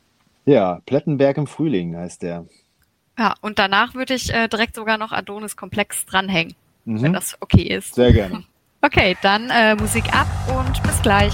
Ja, 0.45 0.79
Plettenberg 0.85 1.37
im 1.37 1.47
Frühling 1.47 1.95
heißt 1.95 2.21
der. 2.21 2.45
Ja, 3.17 3.35
und 3.41 3.59
danach 3.59 3.93
würde 3.93 4.13
ich 4.13 4.33
äh, 4.33 4.47
direkt 4.47 4.75
sogar 4.75 4.97
noch 4.97 5.11
Adonis 5.11 5.55
Komplex 5.55 6.05
dranhängen, 6.05 6.55
mhm. 6.85 7.01
wenn 7.01 7.13
das 7.13 7.37
okay 7.39 7.63
ist. 7.63 7.95
Sehr 7.95 8.13
gerne. 8.13 8.43
Okay, 8.83 9.15
dann 9.21 9.51
äh, 9.51 9.75
Musik 9.75 10.05
ab 10.11 10.25
und 10.47 10.81
bis 10.81 10.99
gleich. 11.03 11.31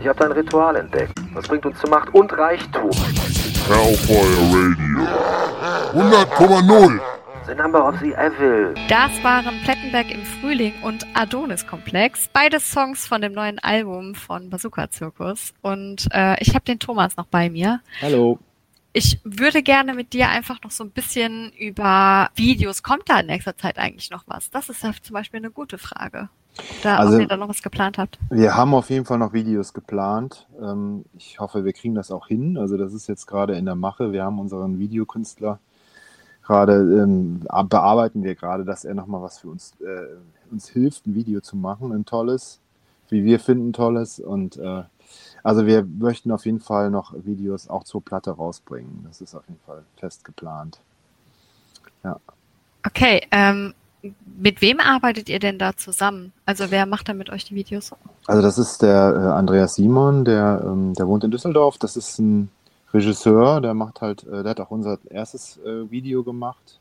Ich 0.00 0.06
habe 0.06 0.16
dein 0.16 0.30
Ritual 0.30 0.76
entdeckt. 0.76 1.12
Das 1.38 1.46
bringt 1.46 1.64
uns 1.66 1.78
zu 1.78 1.86
Macht 1.86 2.12
und 2.14 2.32
Reichtum. 2.32 2.90
Hellfire 3.68 4.26
Radio. 4.50 5.06
100,0. 5.94 7.00
The 7.46 7.54
number 7.54 7.88
of 7.88 7.94
the 8.00 8.12
evil. 8.14 8.74
Das 8.88 9.22
waren 9.22 9.54
Plettenberg 9.62 10.10
im 10.10 10.24
Frühling 10.24 10.74
und 10.82 11.06
Adonis 11.14 11.64
Komplex. 11.64 12.28
Beide 12.32 12.58
Songs 12.58 13.06
von 13.06 13.20
dem 13.20 13.34
neuen 13.34 13.60
Album 13.60 14.16
von 14.16 14.50
Bazooka 14.50 14.90
Zirkus. 14.90 15.54
Und 15.62 16.08
äh, 16.10 16.42
ich 16.42 16.56
habe 16.56 16.64
den 16.64 16.80
Thomas 16.80 17.16
noch 17.16 17.26
bei 17.26 17.48
mir. 17.50 17.82
Hallo. 18.02 18.40
Ich 18.92 19.20
würde 19.22 19.62
gerne 19.62 19.94
mit 19.94 20.14
dir 20.14 20.30
einfach 20.30 20.60
noch 20.64 20.72
so 20.72 20.82
ein 20.82 20.90
bisschen 20.90 21.52
über 21.52 22.30
Videos. 22.34 22.82
Kommt 22.82 23.08
da 23.08 23.20
in 23.20 23.26
nächster 23.26 23.56
Zeit 23.56 23.78
eigentlich 23.78 24.10
noch 24.10 24.24
was? 24.26 24.50
Das 24.50 24.68
ist 24.70 24.82
ja 24.82 24.90
zum 25.00 25.14
Beispiel 25.14 25.38
eine 25.38 25.52
gute 25.52 25.78
Frage. 25.78 26.30
Da, 26.82 26.96
also, 26.96 27.14
ob 27.14 27.20
ihr 27.20 27.28
da 27.28 27.36
noch 27.36 27.48
was 27.48 27.62
geplant 27.62 27.98
habt. 27.98 28.18
Wir 28.30 28.56
haben 28.56 28.74
auf 28.74 28.90
jeden 28.90 29.04
Fall 29.04 29.18
noch 29.18 29.32
Videos 29.32 29.72
geplant. 29.72 30.46
Ähm, 30.60 31.04
ich 31.16 31.38
hoffe, 31.40 31.64
wir 31.64 31.72
kriegen 31.72 31.94
das 31.94 32.10
auch 32.10 32.26
hin. 32.26 32.56
Also 32.58 32.76
das 32.76 32.92
ist 32.92 33.08
jetzt 33.08 33.26
gerade 33.26 33.56
in 33.56 33.64
der 33.64 33.76
Mache. 33.76 34.12
Wir 34.12 34.24
haben 34.24 34.38
unseren 34.38 34.78
Videokünstler 34.78 35.60
gerade, 36.48 36.72
ähm, 36.76 37.40
bearbeiten 37.68 38.24
wir 38.24 38.34
gerade, 38.34 38.64
dass 38.64 38.84
er 38.84 38.94
nochmal 38.94 39.22
was 39.22 39.38
für 39.38 39.48
uns, 39.48 39.74
äh, 39.80 40.16
uns 40.50 40.68
hilft, 40.68 41.06
ein 41.06 41.14
Video 41.14 41.40
zu 41.40 41.56
machen, 41.56 41.92
ein 41.92 42.06
tolles, 42.06 42.58
wie 43.10 43.22
wir 43.24 43.38
finden, 43.38 43.72
tolles. 43.72 44.18
Und 44.18 44.56
äh, 44.56 44.82
also 45.42 45.66
wir 45.66 45.84
möchten 45.84 46.32
auf 46.32 46.46
jeden 46.46 46.60
Fall 46.60 46.90
noch 46.90 47.12
Videos 47.24 47.68
auch 47.68 47.84
zur 47.84 48.02
Platte 48.02 48.30
rausbringen. 48.30 49.04
Das 49.06 49.20
ist 49.20 49.34
auf 49.34 49.46
jeden 49.46 49.60
Fall 49.66 49.84
fest 49.96 50.24
geplant. 50.24 50.80
Ja. 52.02 52.18
Okay, 52.86 53.26
ähm, 53.30 53.74
mit 54.38 54.60
wem 54.62 54.80
arbeitet 54.80 55.28
ihr 55.28 55.38
denn 55.40 55.58
da 55.58 55.76
zusammen? 55.76 56.32
Also 56.46 56.70
wer 56.70 56.86
macht 56.86 57.08
da 57.08 57.14
mit 57.14 57.30
euch 57.30 57.44
die 57.44 57.54
Videos? 57.54 57.92
Also 58.26 58.42
das 58.42 58.58
ist 58.58 58.82
der 58.82 59.14
äh, 59.14 59.38
Andreas 59.38 59.74
Simon, 59.74 60.24
der, 60.24 60.62
ähm, 60.64 60.94
der 60.94 61.06
wohnt 61.08 61.24
in 61.24 61.30
Düsseldorf. 61.30 61.78
Das 61.78 61.96
ist 61.96 62.18
ein 62.18 62.50
Regisseur, 62.94 63.60
der 63.60 63.74
macht 63.74 64.00
halt, 64.00 64.24
äh, 64.24 64.42
der 64.42 64.50
hat 64.50 64.60
auch 64.60 64.70
unser 64.70 64.98
erstes 65.10 65.58
äh, 65.58 65.90
Video 65.90 66.22
gemacht. 66.22 66.78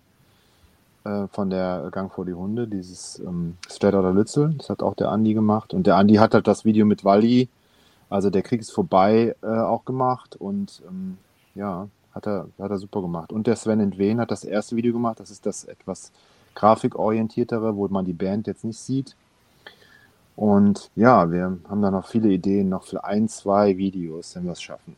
äh, 1.07 1.27
von 1.31 1.49
der 1.49 1.89
Gang 1.91 2.11
vor 2.11 2.25
die 2.25 2.33
Hunde, 2.33 2.67
dieses 2.67 3.19
ähm, 3.19 3.57
Outta 3.81 4.09
Lützel. 4.09 4.53
Das 4.57 4.69
hat 4.69 4.83
auch 4.83 4.95
der 4.95 5.09
Andi 5.09 5.33
gemacht. 5.33 5.73
Und 5.73 5.87
der 5.87 5.95
Andi 5.95 6.15
hat 6.15 6.33
halt 6.33 6.47
das 6.47 6.65
Video 6.65 6.85
mit 6.85 7.03
Walli, 7.05 7.49
also 8.09 8.29
der 8.29 8.41
Krieg 8.41 8.61
ist 8.61 8.71
vorbei, 8.71 9.35
äh, 9.41 9.47
auch 9.47 9.85
gemacht. 9.85 10.35
Und 10.35 10.81
ähm, 10.87 11.17
ja, 11.55 11.87
hat 12.13 12.27
er, 12.27 12.47
hat 12.59 12.71
er 12.71 12.77
super 12.77 13.01
gemacht. 13.01 13.31
Und 13.31 13.47
der 13.47 13.55
Sven 13.55 13.79
Entwen 13.79 14.19
hat 14.19 14.31
das 14.31 14.43
erste 14.43 14.75
Video 14.75 14.93
gemacht. 14.93 15.19
Das 15.19 15.31
ist 15.31 15.45
das 15.45 15.63
etwas 15.65 16.11
grafikorientiertere, 16.57 17.75
wo 17.75 17.87
man 17.87 18.03
die 18.03 18.13
Band 18.13 18.47
jetzt 18.47 18.65
nicht 18.65 18.79
sieht. 18.79 19.15
Und 20.35 20.89
ja, 20.95 21.31
wir 21.31 21.57
haben 21.69 21.81
da 21.81 21.91
noch 21.91 22.07
viele 22.07 22.29
Ideen, 22.29 22.69
noch 22.69 22.83
für 22.83 23.03
ein, 23.03 23.29
zwei 23.29 23.77
Videos, 23.77 24.35
wenn 24.35 24.45
wir 24.45 24.51
es 24.53 24.61
schaffen. 24.61 24.95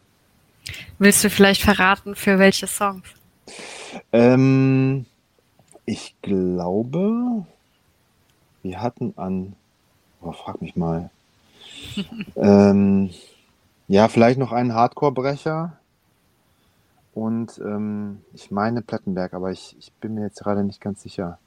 Willst 0.97 1.23
du 1.23 1.29
vielleicht 1.29 1.61
verraten, 1.61 2.15
für 2.15 2.39
welche 2.39 2.67
Songs? 2.67 3.07
Ähm, 4.11 5.05
ich 5.85 6.15
glaube, 6.21 7.45
wir 8.63 8.81
hatten 8.81 9.13
an, 9.17 9.53
oh, 10.21 10.31
frag 10.31 10.61
mich 10.61 10.75
mal. 10.75 11.09
ähm, 12.35 13.09
ja, 13.87 14.07
vielleicht 14.07 14.39
noch 14.39 14.51
einen 14.51 14.73
Hardcore-Brecher. 14.73 15.73
Und 17.13 17.57
ähm, 17.59 18.21
ich 18.33 18.51
meine 18.51 18.81
Plettenberg, 18.81 19.33
aber 19.33 19.51
ich, 19.51 19.75
ich 19.79 19.91
bin 19.93 20.15
mir 20.15 20.21
jetzt 20.21 20.39
gerade 20.39 20.63
nicht 20.63 20.79
ganz 20.79 21.01
sicher. 21.01 21.37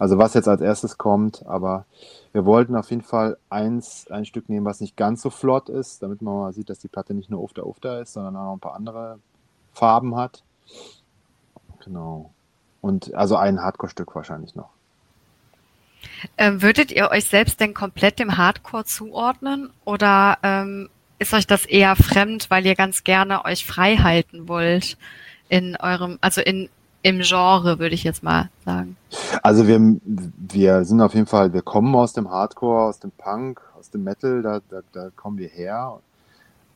Also 0.00 0.16
was 0.16 0.32
jetzt 0.32 0.48
als 0.48 0.62
erstes 0.62 0.96
kommt, 0.96 1.44
aber 1.46 1.84
wir 2.32 2.46
wollten 2.46 2.74
auf 2.74 2.88
jeden 2.88 3.02
Fall 3.02 3.36
eins, 3.50 4.06
ein 4.10 4.24
Stück 4.24 4.48
nehmen, 4.48 4.64
was 4.64 4.80
nicht 4.80 4.96
ganz 4.96 5.20
so 5.20 5.28
flott 5.28 5.68
ist, 5.68 6.02
damit 6.02 6.22
man 6.22 6.34
mal 6.36 6.52
sieht, 6.54 6.70
dass 6.70 6.78
die 6.78 6.88
Platte 6.88 7.12
nicht 7.12 7.28
nur 7.28 7.42
Ufter 7.42 7.66
Ufter 7.66 8.00
ist, 8.00 8.14
sondern 8.14 8.34
auch 8.34 8.44
noch 8.44 8.52
ein 8.54 8.60
paar 8.60 8.74
andere 8.76 9.18
Farben 9.74 10.16
hat. 10.16 10.42
Genau. 11.84 12.30
Und 12.80 13.12
also 13.12 13.36
ein 13.36 13.60
Hardcore-Stück 13.60 14.14
wahrscheinlich 14.14 14.54
noch. 14.54 14.70
Ähm, 16.38 16.62
würdet 16.62 16.90
ihr 16.92 17.10
euch 17.10 17.26
selbst 17.26 17.60
denn 17.60 17.74
komplett 17.74 18.18
dem 18.18 18.38
Hardcore 18.38 18.86
zuordnen 18.86 19.68
oder 19.84 20.38
ähm, 20.42 20.88
ist 21.18 21.34
euch 21.34 21.46
das 21.46 21.66
eher 21.66 21.94
fremd, 21.94 22.48
weil 22.48 22.64
ihr 22.64 22.74
ganz 22.74 23.04
gerne 23.04 23.44
euch 23.44 23.66
frei 23.66 23.98
halten 23.98 24.48
wollt 24.48 24.96
in 25.50 25.76
eurem, 25.76 26.16
also 26.22 26.40
in 26.40 26.70
im 27.02 27.20
Genre, 27.20 27.78
würde 27.78 27.94
ich 27.94 28.04
jetzt 28.04 28.22
mal 28.22 28.50
sagen. 28.64 28.96
Also 29.42 29.66
wir, 29.66 29.96
wir 30.04 30.84
sind 30.84 31.00
auf 31.00 31.14
jeden 31.14 31.26
Fall, 31.26 31.52
wir 31.52 31.62
kommen 31.62 31.94
aus 31.94 32.12
dem 32.12 32.30
Hardcore, 32.30 32.88
aus 32.88 33.00
dem 33.00 33.10
Punk, 33.10 33.60
aus 33.78 33.90
dem 33.90 34.04
Metal, 34.04 34.42
da, 34.42 34.60
da, 34.68 34.80
da 34.92 35.10
kommen 35.16 35.38
wir 35.38 35.48
her. 35.48 35.98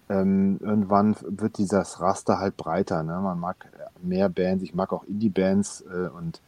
Ähm, 0.09 0.59
irgendwann 0.61 1.17
wird 1.21 1.59
dieses 1.59 2.01
Raster 2.01 2.39
halt 2.39 2.57
breiter. 2.57 3.03
Ne? 3.03 3.19
Man 3.21 3.41
mag 3.41 3.57
mehr 4.03 4.29
Bands, 4.29 4.63
ich 4.63 4.75
mag 4.75 4.93
auch 4.93 5.05
Indie-Bands 5.05 5.85
äh, 5.91 6.09
und 6.09 6.41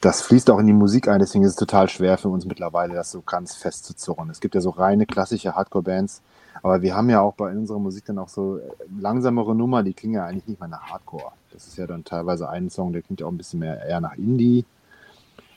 das 0.00 0.22
fließt 0.22 0.50
auch 0.50 0.58
in 0.58 0.66
die 0.66 0.72
Musik 0.72 1.08
ein, 1.08 1.18
deswegen 1.18 1.44
ist 1.44 1.50
es 1.50 1.56
total 1.56 1.90
schwer 1.90 2.16
für 2.16 2.30
uns 2.30 2.46
mittlerweile, 2.46 2.94
das 2.94 3.10
so 3.10 3.20
ganz 3.20 3.54
fest 3.54 3.84
zu 3.84 3.94
zurren. 3.94 4.30
Es 4.30 4.40
gibt 4.40 4.54
ja 4.54 4.62
so 4.62 4.70
reine 4.70 5.04
klassische 5.04 5.54
Hardcore-Bands, 5.54 6.22
aber 6.62 6.80
wir 6.80 6.96
haben 6.96 7.10
ja 7.10 7.20
auch 7.20 7.34
bei 7.34 7.50
unserer 7.50 7.78
Musik 7.78 8.06
dann 8.06 8.18
auch 8.18 8.30
so 8.30 8.58
langsamere 8.98 9.54
Nummern, 9.54 9.84
die 9.84 9.92
klingen 9.92 10.14
ja 10.14 10.24
eigentlich 10.24 10.46
nicht 10.46 10.60
mehr 10.60 10.70
nach 10.70 10.90
Hardcore. 10.90 11.32
Das 11.52 11.66
ist 11.66 11.76
ja 11.76 11.86
dann 11.86 12.04
teilweise 12.04 12.48
ein 12.48 12.70
Song, 12.70 12.92
der 12.94 13.02
klingt 13.02 13.20
ja 13.20 13.26
auch 13.26 13.30
ein 13.30 13.36
bisschen 13.36 13.60
mehr 13.60 13.84
eher 13.84 14.00
nach 14.00 14.16
Indie. 14.16 14.64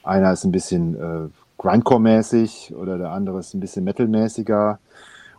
Einer 0.03 0.33
ist 0.33 0.43
ein 0.43 0.51
bisschen 0.51 0.95
äh, 0.95 1.29
Grindcore-mäßig 1.57 2.73
oder 2.75 2.97
der 2.97 3.11
andere 3.11 3.39
ist 3.39 3.53
ein 3.53 3.61
bisschen 3.61 3.85
Metal-mäßiger. 3.85 4.79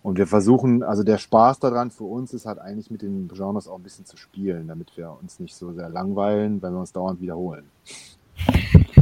Und 0.02 0.18
wir 0.18 0.26
versuchen, 0.26 0.82
also 0.82 1.04
der 1.04 1.18
Spaß 1.18 1.60
daran 1.60 1.90
für 1.90 2.04
uns 2.04 2.34
ist 2.34 2.46
halt 2.46 2.58
eigentlich 2.58 2.90
mit 2.90 3.02
den 3.02 3.28
Genres 3.28 3.68
auch 3.68 3.76
ein 3.76 3.82
bisschen 3.82 4.04
zu 4.04 4.16
spielen, 4.16 4.66
damit 4.66 4.96
wir 4.96 5.16
uns 5.20 5.38
nicht 5.38 5.54
so 5.54 5.72
sehr 5.72 5.88
langweilen, 5.88 6.60
weil 6.60 6.72
wir 6.72 6.80
uns 6.80 6.92
dauernd 6.92 7.20
wiederholen. 7.20 7.64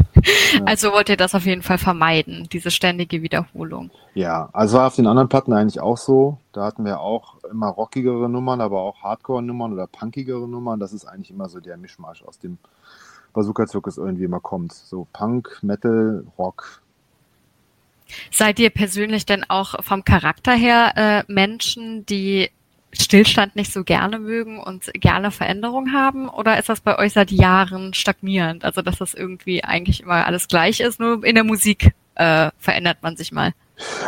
Also 0.67 0.93
wollt 0.93 1.09
ihr 1.09 1.17
das 1.17 1.35
auf 1.35 1.47
jeden 1.47 1.63
Fall 1.63 1.79
vermeiden, 1.79 2.49
diese 2.53 2.71
ständige 2.71 3.23
Wiederholung. 3.23 3.91
Ja, 4.15 4.51
also 4.53 4.79
war 4.79 4.89
auf 4.89 4.97
den 4.97 5.07
anderen 5.07 5.29
Platten 5.29 5.53
eigentlich 5.53 5.81
auch 5.81 5.97
so. 5.97 6.39
Da 6.53 6.65
hatten 6.65 6.85
wir 6.85 7.01
auch 7.01 7.37
immer 7.51 7.69
rockigere 7.69 8.29
Nummern, 8.29 8.61
aber 8.61 8.81
auch 8.81 9.03
Hardcore-Nummern 9.03 9.73
oder 9.73 9.87
punkigere 9.87 10.47
Nummern. 10.47 10.81
Das 10.81 10.93
ist 10.93 11.07
eigentlich 11.07 11.31
immer 11.31 11.49
so 11.49 11.61
der 11.61 11.77
Mischmasch 11.77 12.23
aus 12.23 12.39
dem 12.39 12.59
Bazooka-Zirkus 13.33 13.99
irgendwie 13.99 14.25
immer 14.25 14.41
kommt. 14.41 14.73
So 14.73 15.07
Punk, 15.13 15.59
Metal, 15.63 16.25
Rock, 16.37 16.83
Seid 18.31 18.59
ihr 18.59 18.71
persönlich 18.71 19.27
denn 19.27 19.45
auch 19.49 19.83
vom 19.83 20.05
Charakter 20.05 20.53
her 20.53 20.93
äh, 20.97 21.33
Menschen, 21.33 22.07
die 22.07 22.51
Stillstand 22.93 23.57
nicht 23.57 23.73
so 23.73 23.85
gerne 23.85 24.19
mögen 24.19 24.59
und 24.59 24.91
gerne 24.95 25.31
Veränderung 25.31 25.93
haben? 25.93 26.29
Oder 26.29 26.59
ist 26.59 26.69
das 26.69 26.81
bei 26.81 26.99
euch 26.99 27.13
seit 27.13 27.31
Jahren 27.31 27.95
stagnierend? 27.95 28.65
Also, 28.65 28.83
dass 28.83 28.99
das 28.99 29.15
irgendwie 29.15 29.63
eigentlich 29.63 30.03
immer 30.03 30.27
alles 30.27 30.49
gleich 30.49 30.81
ist, 30.81 30.99
nur 30.99 31.25
in 31.25 31.35
der 31.35 31.45
Musik 31.45 31.93
äh, 32.17 32.51
verändert 32.59 32.99
man 33.03 33.17
sich 33.17 33.33
mal. 33.33 33.53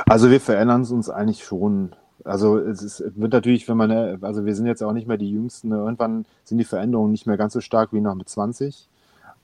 Also, 0.06 0.30
wir 0.30 0.40
verändern 0.40 0.84
uns 0.84 1.08
eigentlich 1.08 1.44
schon. 1.44 1.94
Also, 2.24 2.58
es 2.58 2.82
ist, 2.82 3.04
wird 3.16 3.32
natürlich, 3.32 3.68
wenn 3.68 3.76
man, 3.76 4.22
also 4.22 4.44
wir 4.44 4.54
sind 4.54 4.66
jetzt 4.66 4.82
auch 4.82 4.92
nicht 4.92 5.08
mehr 5.08 5.16
die 5.16 5.30
Jüngsten, 5.30 5.72
irgendwann 5.72 6.24
sind 6.44 6.58
die 6.58 6.64
Veränderungen 6.64 7.12
nicht 7.12 7.26
mehr 7.26 7.36
ganz 7.36 7.52
so 7.52 7.60
stark 7.60 7.92
wie 7.92 8.00
noch 8.00 8.14
mit 8.14 8.28
20. 8.28 8.88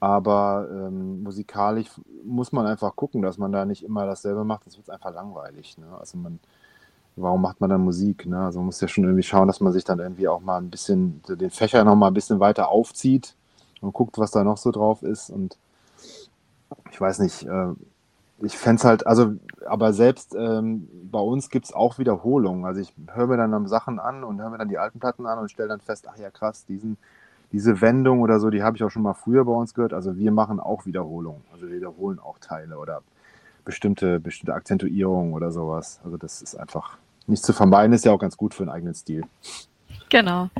Aber 0.01 0.69
ähm, 0.71 1.23
musikalisch 1.23 1.89
muss 2.25 2.53
man 2.53 2.67
einfach 2.67 2.95
gucken, 2.95 3.23
dass 3.23 3.39
man 3.39 3.51
da 3.51 3.65
nicht 3.65 3.85
immer 3.85 4.07
dasselbe 4.07 4.45
macht. 4.45 4.67
Das 4.67 4.77
wird 4.77 4.91
einfach 4.91 5.13
langweilig. 5.13 5.77
Ne? 5.79 5.87
Also 5.99 6.19
man, 6.19 6.39
warum 7.17 7.43
macht 7.43 7.61
man 7.61 7.71
dann 7.71 7.83
Musik? 7.83 8.27
Ne? 8.27 8.39
Also 8.45 8.61
man 8.61 8.67
muss 8.67 8.81
ja 8.81 8.87
schon 8.87 9.05
irgendwie 9.05 9.25
schauen, 9.25 9.49
dass 9.49 9.61
man 9.61 9.73
sich 9.73 9.85
dann 9.85 9.99
irgendwie 9.99 10.29
auch 10.29 10.41
mal 10.41 10.59
ein 10.59 10.71
bisschen 10.71 11.21
den 11.29 11.51
Fächer 11.51 11.83
noch 11.83 11.97
mal 11.97 12.09
ein 12.09 12.15
bisschen 12.15 12.39
weiter 12.39 12.69
aufzieht 12.69 13.35
und 13.81 13.93
guckt, 13.93 14.19
was 14.19 14.31
da 14.31 14.45
noch 14.45 14.59
so 14.59 14.71
drauf 14.71 15.03
ist. 15.03 15.31
Und 15.31 15.59
ich 16.93 17.01
weiß 17.01 17.19
nicht, 17.19 17.45
äh, 17.45 17.73
ich 18.41 18.57
fände 18.57 18.79
es 18.79 18.85
halt, 18.85 19.07
also, 19.07 19.35
aber 19.67 19.93
selbst 19.93 20.35
ähm, 20.39 20.89
bei 21.11 21.19
uns 21.19 21.51
gibt 21.51 21.67
es 21.67 21.73
auch 21.73 21.99
Wiederholungen. 21.99 22.65
Also 22.65 22.81
ich 22.81 22.95
höre 23.13 23.27
mir 23.27 23.37
dann 23.37 23.67
Sachen 23.67 23.99
an 23.99 24.23
und 24.23 24.41
höre 24.41 24.51
mir 24.51 24.59
dann 24.59 24.69
die 24.69 24.79
alten 24.79 25.01
Platten 25.01 25.27
an 25.27 25.41
und 25.41 25.51
stelle 25.51 25.69
dann 25.69 25.81
fest, 25.81 26.07
ach 26.09 26.17
ja 26.17 26.31
krass, 26.31 26.65
diesen 26.67 26.99
diese 27.53 27.81
Wendung 27.81 28.21
oder 28.21 28.41
so, 28.41 28.51
die 28.51 28.63
habe 28.63 28.77
ich 28.77 28.85
auch 28.85 28.91
schon 28.91 29.03
mal 29.03 29.15
früher 29.15 29.45
bei 29.45 29.53
uns 29.53 29.75
gehört. 29.75 29.93
Also 29.93 30.17
wir 30.17 30.33
machen 30.33 30.61
auch 30.61 30.87
Wiederholungen. 30.87 31.43
Also 31.53 31.69
wir 31.69 31.77
wiederholen 31.77 32.19
auch 32.19 32.39
Teile 32.39 32.79
oder 32.79 33.03
bestimmte, 33.65 34.21
bestimmte 34.21 34.55
Akzentuierungen 34.55 35.33
oder 35.33 35.51
sowas. 35.51 36.01
Also 36.05 36.17
das 36.17 36.43
ist 36.43 36.55
einfach 36.55 36.99
nicht 37.27 37.45
zu 37.45 37.53
vermeiden, 37.53 37.93
ist 37.93 38.05
ja 38.05 38.13
auch 38.13 38.19
ganz 38.19 38.37
gut 38.37 38.55
für 38.55 38.63
einen 38.63 38.71
eigenen 38.71 38.95
Stil. 38.95 39.25
Genau. 40.11 40.51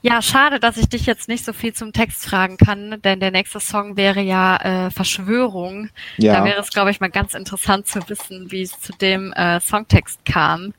Ja, 0.00 0.22
schade, 0.22 0.60
dass 0.60 0.76
ich 0.76 0.88
dich 0.88 1.06
jetzt 1.06 1.28
nicht 1.28 1.44
so 1.44 1.52
viel 1.52 1.72
zum 1.72 1.92
Text 1.92 2.24
fragen 2.24 2.56
kann, 2.56 3.00
denn 3.02 3.18
der 3.18 3.32
nächste 3.32 3.58
Song 3.58 3.96
wäre 3.96 4.20
ja 4.20 4.86
äh, 4.86 4.90
Verschwörung. 4.90 5.88
Ja. 6.18 6.34
Da 6.34 6.44
wäre 6.44 6.60
es, 6.60 6.70
glaube 6.70 6.92
ich, 6.92 7.00
mal 7.00 7.10
ganz 7.10 7.34
interessant 7.34 7.88
zu 7.88 8.08
wissen, 8.08 8.52
wie 8.52 8.62
es 8.62 8.78
zu 8.80 8.92
dem 8.92 9.32
äh, 9.32 9.58
Songtext 9.60 10.24
kam. 10.24 10.72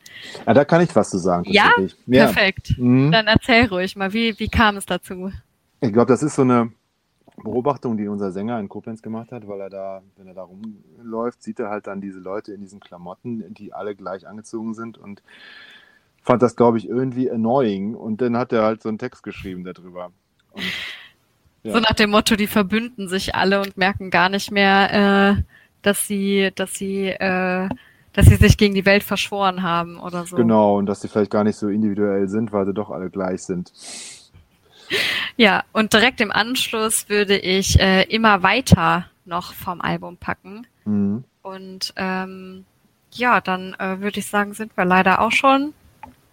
Ja, 0.47 0.53
da 0.53 0.63
kann 0.63 0.81
ich 0.81 0.95
was 0.95 1.09
zu 1.09 1.17
sagen. 1.17 1.43
Ja? 1.51 1.69
ja, 2.05 2.25
perfekt. 2.25 2.75
Mhm. 2.77 3.11
Dann 3.11 3.27
erzähl 3.27 3.65
ruhig 3.65 3.97
mal, 3.97 4.13
wie, 4.13 4.39
wie 4.39 4.47
kam 4.47 4.77
es 4.77 4.85
dazu? 4.85 5.33
Ich 5.81 5.91
glaube, 5.91 6.07
das 6.07 6.23
ist 6.23 6.35
so 6.35 6.43
eine 6.43 6.71
Beobachtung, 7.43 7.97
die 7.97 8.07
unser 8.07 8.31
Sänger 8.31 8.59
in 8.59 8.69
Koblenz 8.69 9.01
gemacht 9.01 9.33
hat, 9.33 9.47
weil 9.47 9.59
er 9.59 9.69
da, 9.69 10.01
wenn 10.15 10.27
er 10.27 10.33
da 10.33 10.43
rumläuft, 10.43 11.43
sieht 11.43 11.59
er 11.59 11.69
halt 11.69 11.87
dann 11.87 11.99
diese 11.99 12.19
Leute 12.19 12.53
in 12.53 12.61
diesen 12.61 12.79
Klamotten, 12.79 13.53
die 13.53 13.73
alle 13.73 13.95
gleich 13.95 14.27
angezogen 14.27 14.73
sind 14.73 14.97
und 14.97 15.21
fand 16.23 16.41
das, 16.41 16.55
glaube 16.55 16.77
ich, 16.77 16.87
irgendwie 16.87 17.29
annoying. 17.29 17.95
Und 17.95 18.21
dann 18.21 18.37
hat 18.37 18.53
er 18.53 18.63
halt 18.63 18.81
so 18.81 18.89
einen 18.89 18.97
Text 18.97 19.23
geschrieben 19.23 19.63
darüber. 19.63 20.11
Und, 20.51 20.63
ja. 21.63 21.73
So 21.73 21.79
nach 21.79 21.93
dem 21.93 22.11
Motto, 22.11 22.35
die 22.35 22.47
verbünden 22.47 23.07
sich 23.07 23.35
alle 23.35 23.59
und 23.59 23.77
merken 23.77 24.11
gar 24.11 24.29
nicht 24.29 24.51
mehr, 24.51 25.37
äh, 25.37 25.43
dass 25.81 26.07
sie, 26.07 26.51
dass 26.55 26.73
sie, 26.73 27.07
äh, 27.07 27.69
dass 28.13 28.25
sie 28.27 28.35
sich 28.35 28.57
gegen 28.57 28.75
die 28.75 28.85
Welt 28.85 29.03
verschworen 29.03 29.61
haben 29.61 29.99
oder 29.99 30.25
so. 30.25 30.37
Genau, 30.37 30.77
und 30.77 30.85
dass 30.85 31.01
sie 31.01 31.07
vielleicht 31.07 31.31
gar 31.31 31.43
nicht 31.43 31.57
so 31.57 31.67
individuell 31.67 32.27
sind, 32.29 32.53
weil 32.53 32.65
sie 32.65 32.73
doch 32.73 32.89
alle 32.89 33.09
gleich 33.09 33.43
sind. 33.43 33.73
Ja, 35.35 35.63
und 35.71 35.93
direkt 35.93 36.19
im 36.21 36.31
Anschluss 36.31 37.09
würde 37.09 37.37
ich 37.37 37.79
äh, 37.79 38.03
immer 38.03 38.41
weiter 38.41 39.05
noch 39.25 39.53
vom 39.53 39.81
Album 39.81 40.17
packen. 40.17 40.65
Mhm. 40.85 41.23
Und 41.41 41.93
ähm, 41.95 42.65
ja, 43.11 43.41
dann 43.41 43.75
äh, 43.79 43.99
würde 43.99 44.19
ich 44.19 44.27
sagen, 44.27 44.53
sind 44.53 44.75
wir 44.75 44.85
leider 44.85 45.21
auch 45.21 45.31
schon 45.31 45.73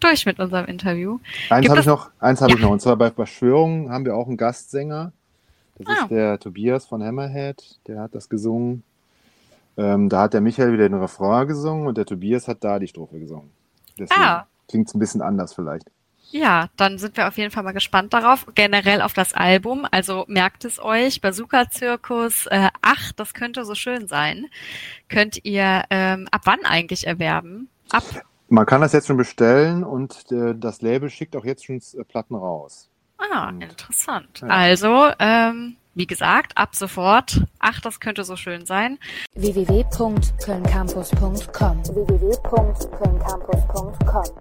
durch 0.07 0.27
mit 0.27 0.38
unserem 0.38 0.66
Interview. 0.66 1.19
Eins 1.51 1.69
habe 1.69 1.81
ich 1.81 1.87
noch, 1.87 2.11
eins 2.19 2.40
habe 2.40 2.53
ja. 2.53 2.57
ich 2.57 2.62
noch, 2.62 2.71
und 2.71 2.81
zwar 2.81 2.97
bei 2.97 3.11
Verschwörung 3.11 3.90
haben 3.90 4.05
wir 4.05 4.16
auch 4.16 4.27
einen 4.27 4.37
Gastsänger. 4.37 5.12
Das 5.79 5.87
ah. 5.87 6.03
ist 6.03 6.11
der 6.11 6.38
Tobias 6.38 6.87
von 6.87 7.03
Hammerhead, 7.03 7.79
der 7.87 8.01
hat 8.01 8.14
das 8.14 8.29
gesungen. 8.29 8.83
Ähm, 9.77 10.09
da 10.09 10.23
hat 10.23 10.35
der 10.35 10.40
Michael 10.40 10.73
wieder 10.73 10.88
den 10.88 10.99
Refrain 10.99 11.47
gesungen 11.47 11.87
und 11.87 11.99
der 11.99 12.07
Tobias 12.07 12.49
hat 12.49 12.64
da 12.64 12.79
die 12.79 12.88
Strophe 12.88 13.19
gesungen. 13.19 13.51
Deswegen 13.99 14.23
ah. 14.23 14.47
klingt 14.69 14.88
es 14.88 14.95
ein 14.95 14.99
bisschen 14.99 15.21
anders 15.21 15.53
vielleicht. 15.53 15.90
Ja, 16.31 16.71
dann 16.77 16.99
sind 16.99 17.16
wir 17.16 17.29
auf 17.29 17.38
jeden 17.38 17.51
Fall 17.51 17.62
mal 17.62 17.73
gespannt 17.73 18.12
darauf. 18.12 18.47
Generell 18.55 19.01
auf 19.01 19.12
das 19.12 19.33
Album. 19.33 19.87
Also 19.90 20.25
merkt 20.29 20.64
es 20.64 20.83
euch, 20.83 21.21
Bazooka 21.21 21.71
Zirkus, 21.71 22.47
äh, 22.47 22.69
ach, 22.83 23.12
das 23.12 23.33
könnte 23.33 23.64
so 23.64 23.75
schön 23.75 24.09
sein. 24.09 24.47
Könnt 25.09 25.45
ihr 25.45 25.85
ähm, 25.90 26.27
ab 26.33 26.42
wann 26.45 26.64
eigentlich 26.64 27.07
erwerben? 27.07 27.69
Ab 27.90 28.03
man 28.48 28.66
kann 28.66 28.80
das 28.80 28.92
jetzt 28.92 29.09
schon 29.09 29.16
bestellen 29.16 29.82
und 29.82 30.30
äh, 30.30 30.54
das 30.56 30.80
Label 30.82 31.11
schickt 31.11 31.35
auch 31.37 31.44
jetzt 31.44 31.64
schon 31.64 31.74
äh, 31.76 32.04
Platten 32.04 32.37
raus. 32.37 32.88
Ah, 33.18 33.48
und, 33.48 33.62
interessant. 33.62 34.40
Ja. 34.40 34.46
Also, 34.48 35.11
ähm, 35.18 35.76
wie 35.94 36.06
gesagt, 36.06 36.56
ab 36.56 36.76
sofort. 36.76 37.42
Ach, 37.59 37.80
das 37.80 37.98
könnte 38.00 38.24
so 38.24 38.37
schön 38.37 38.66
sein. 38.66 38.98
www.kölncampus.com 39.35 41.85
www 41.85 42.37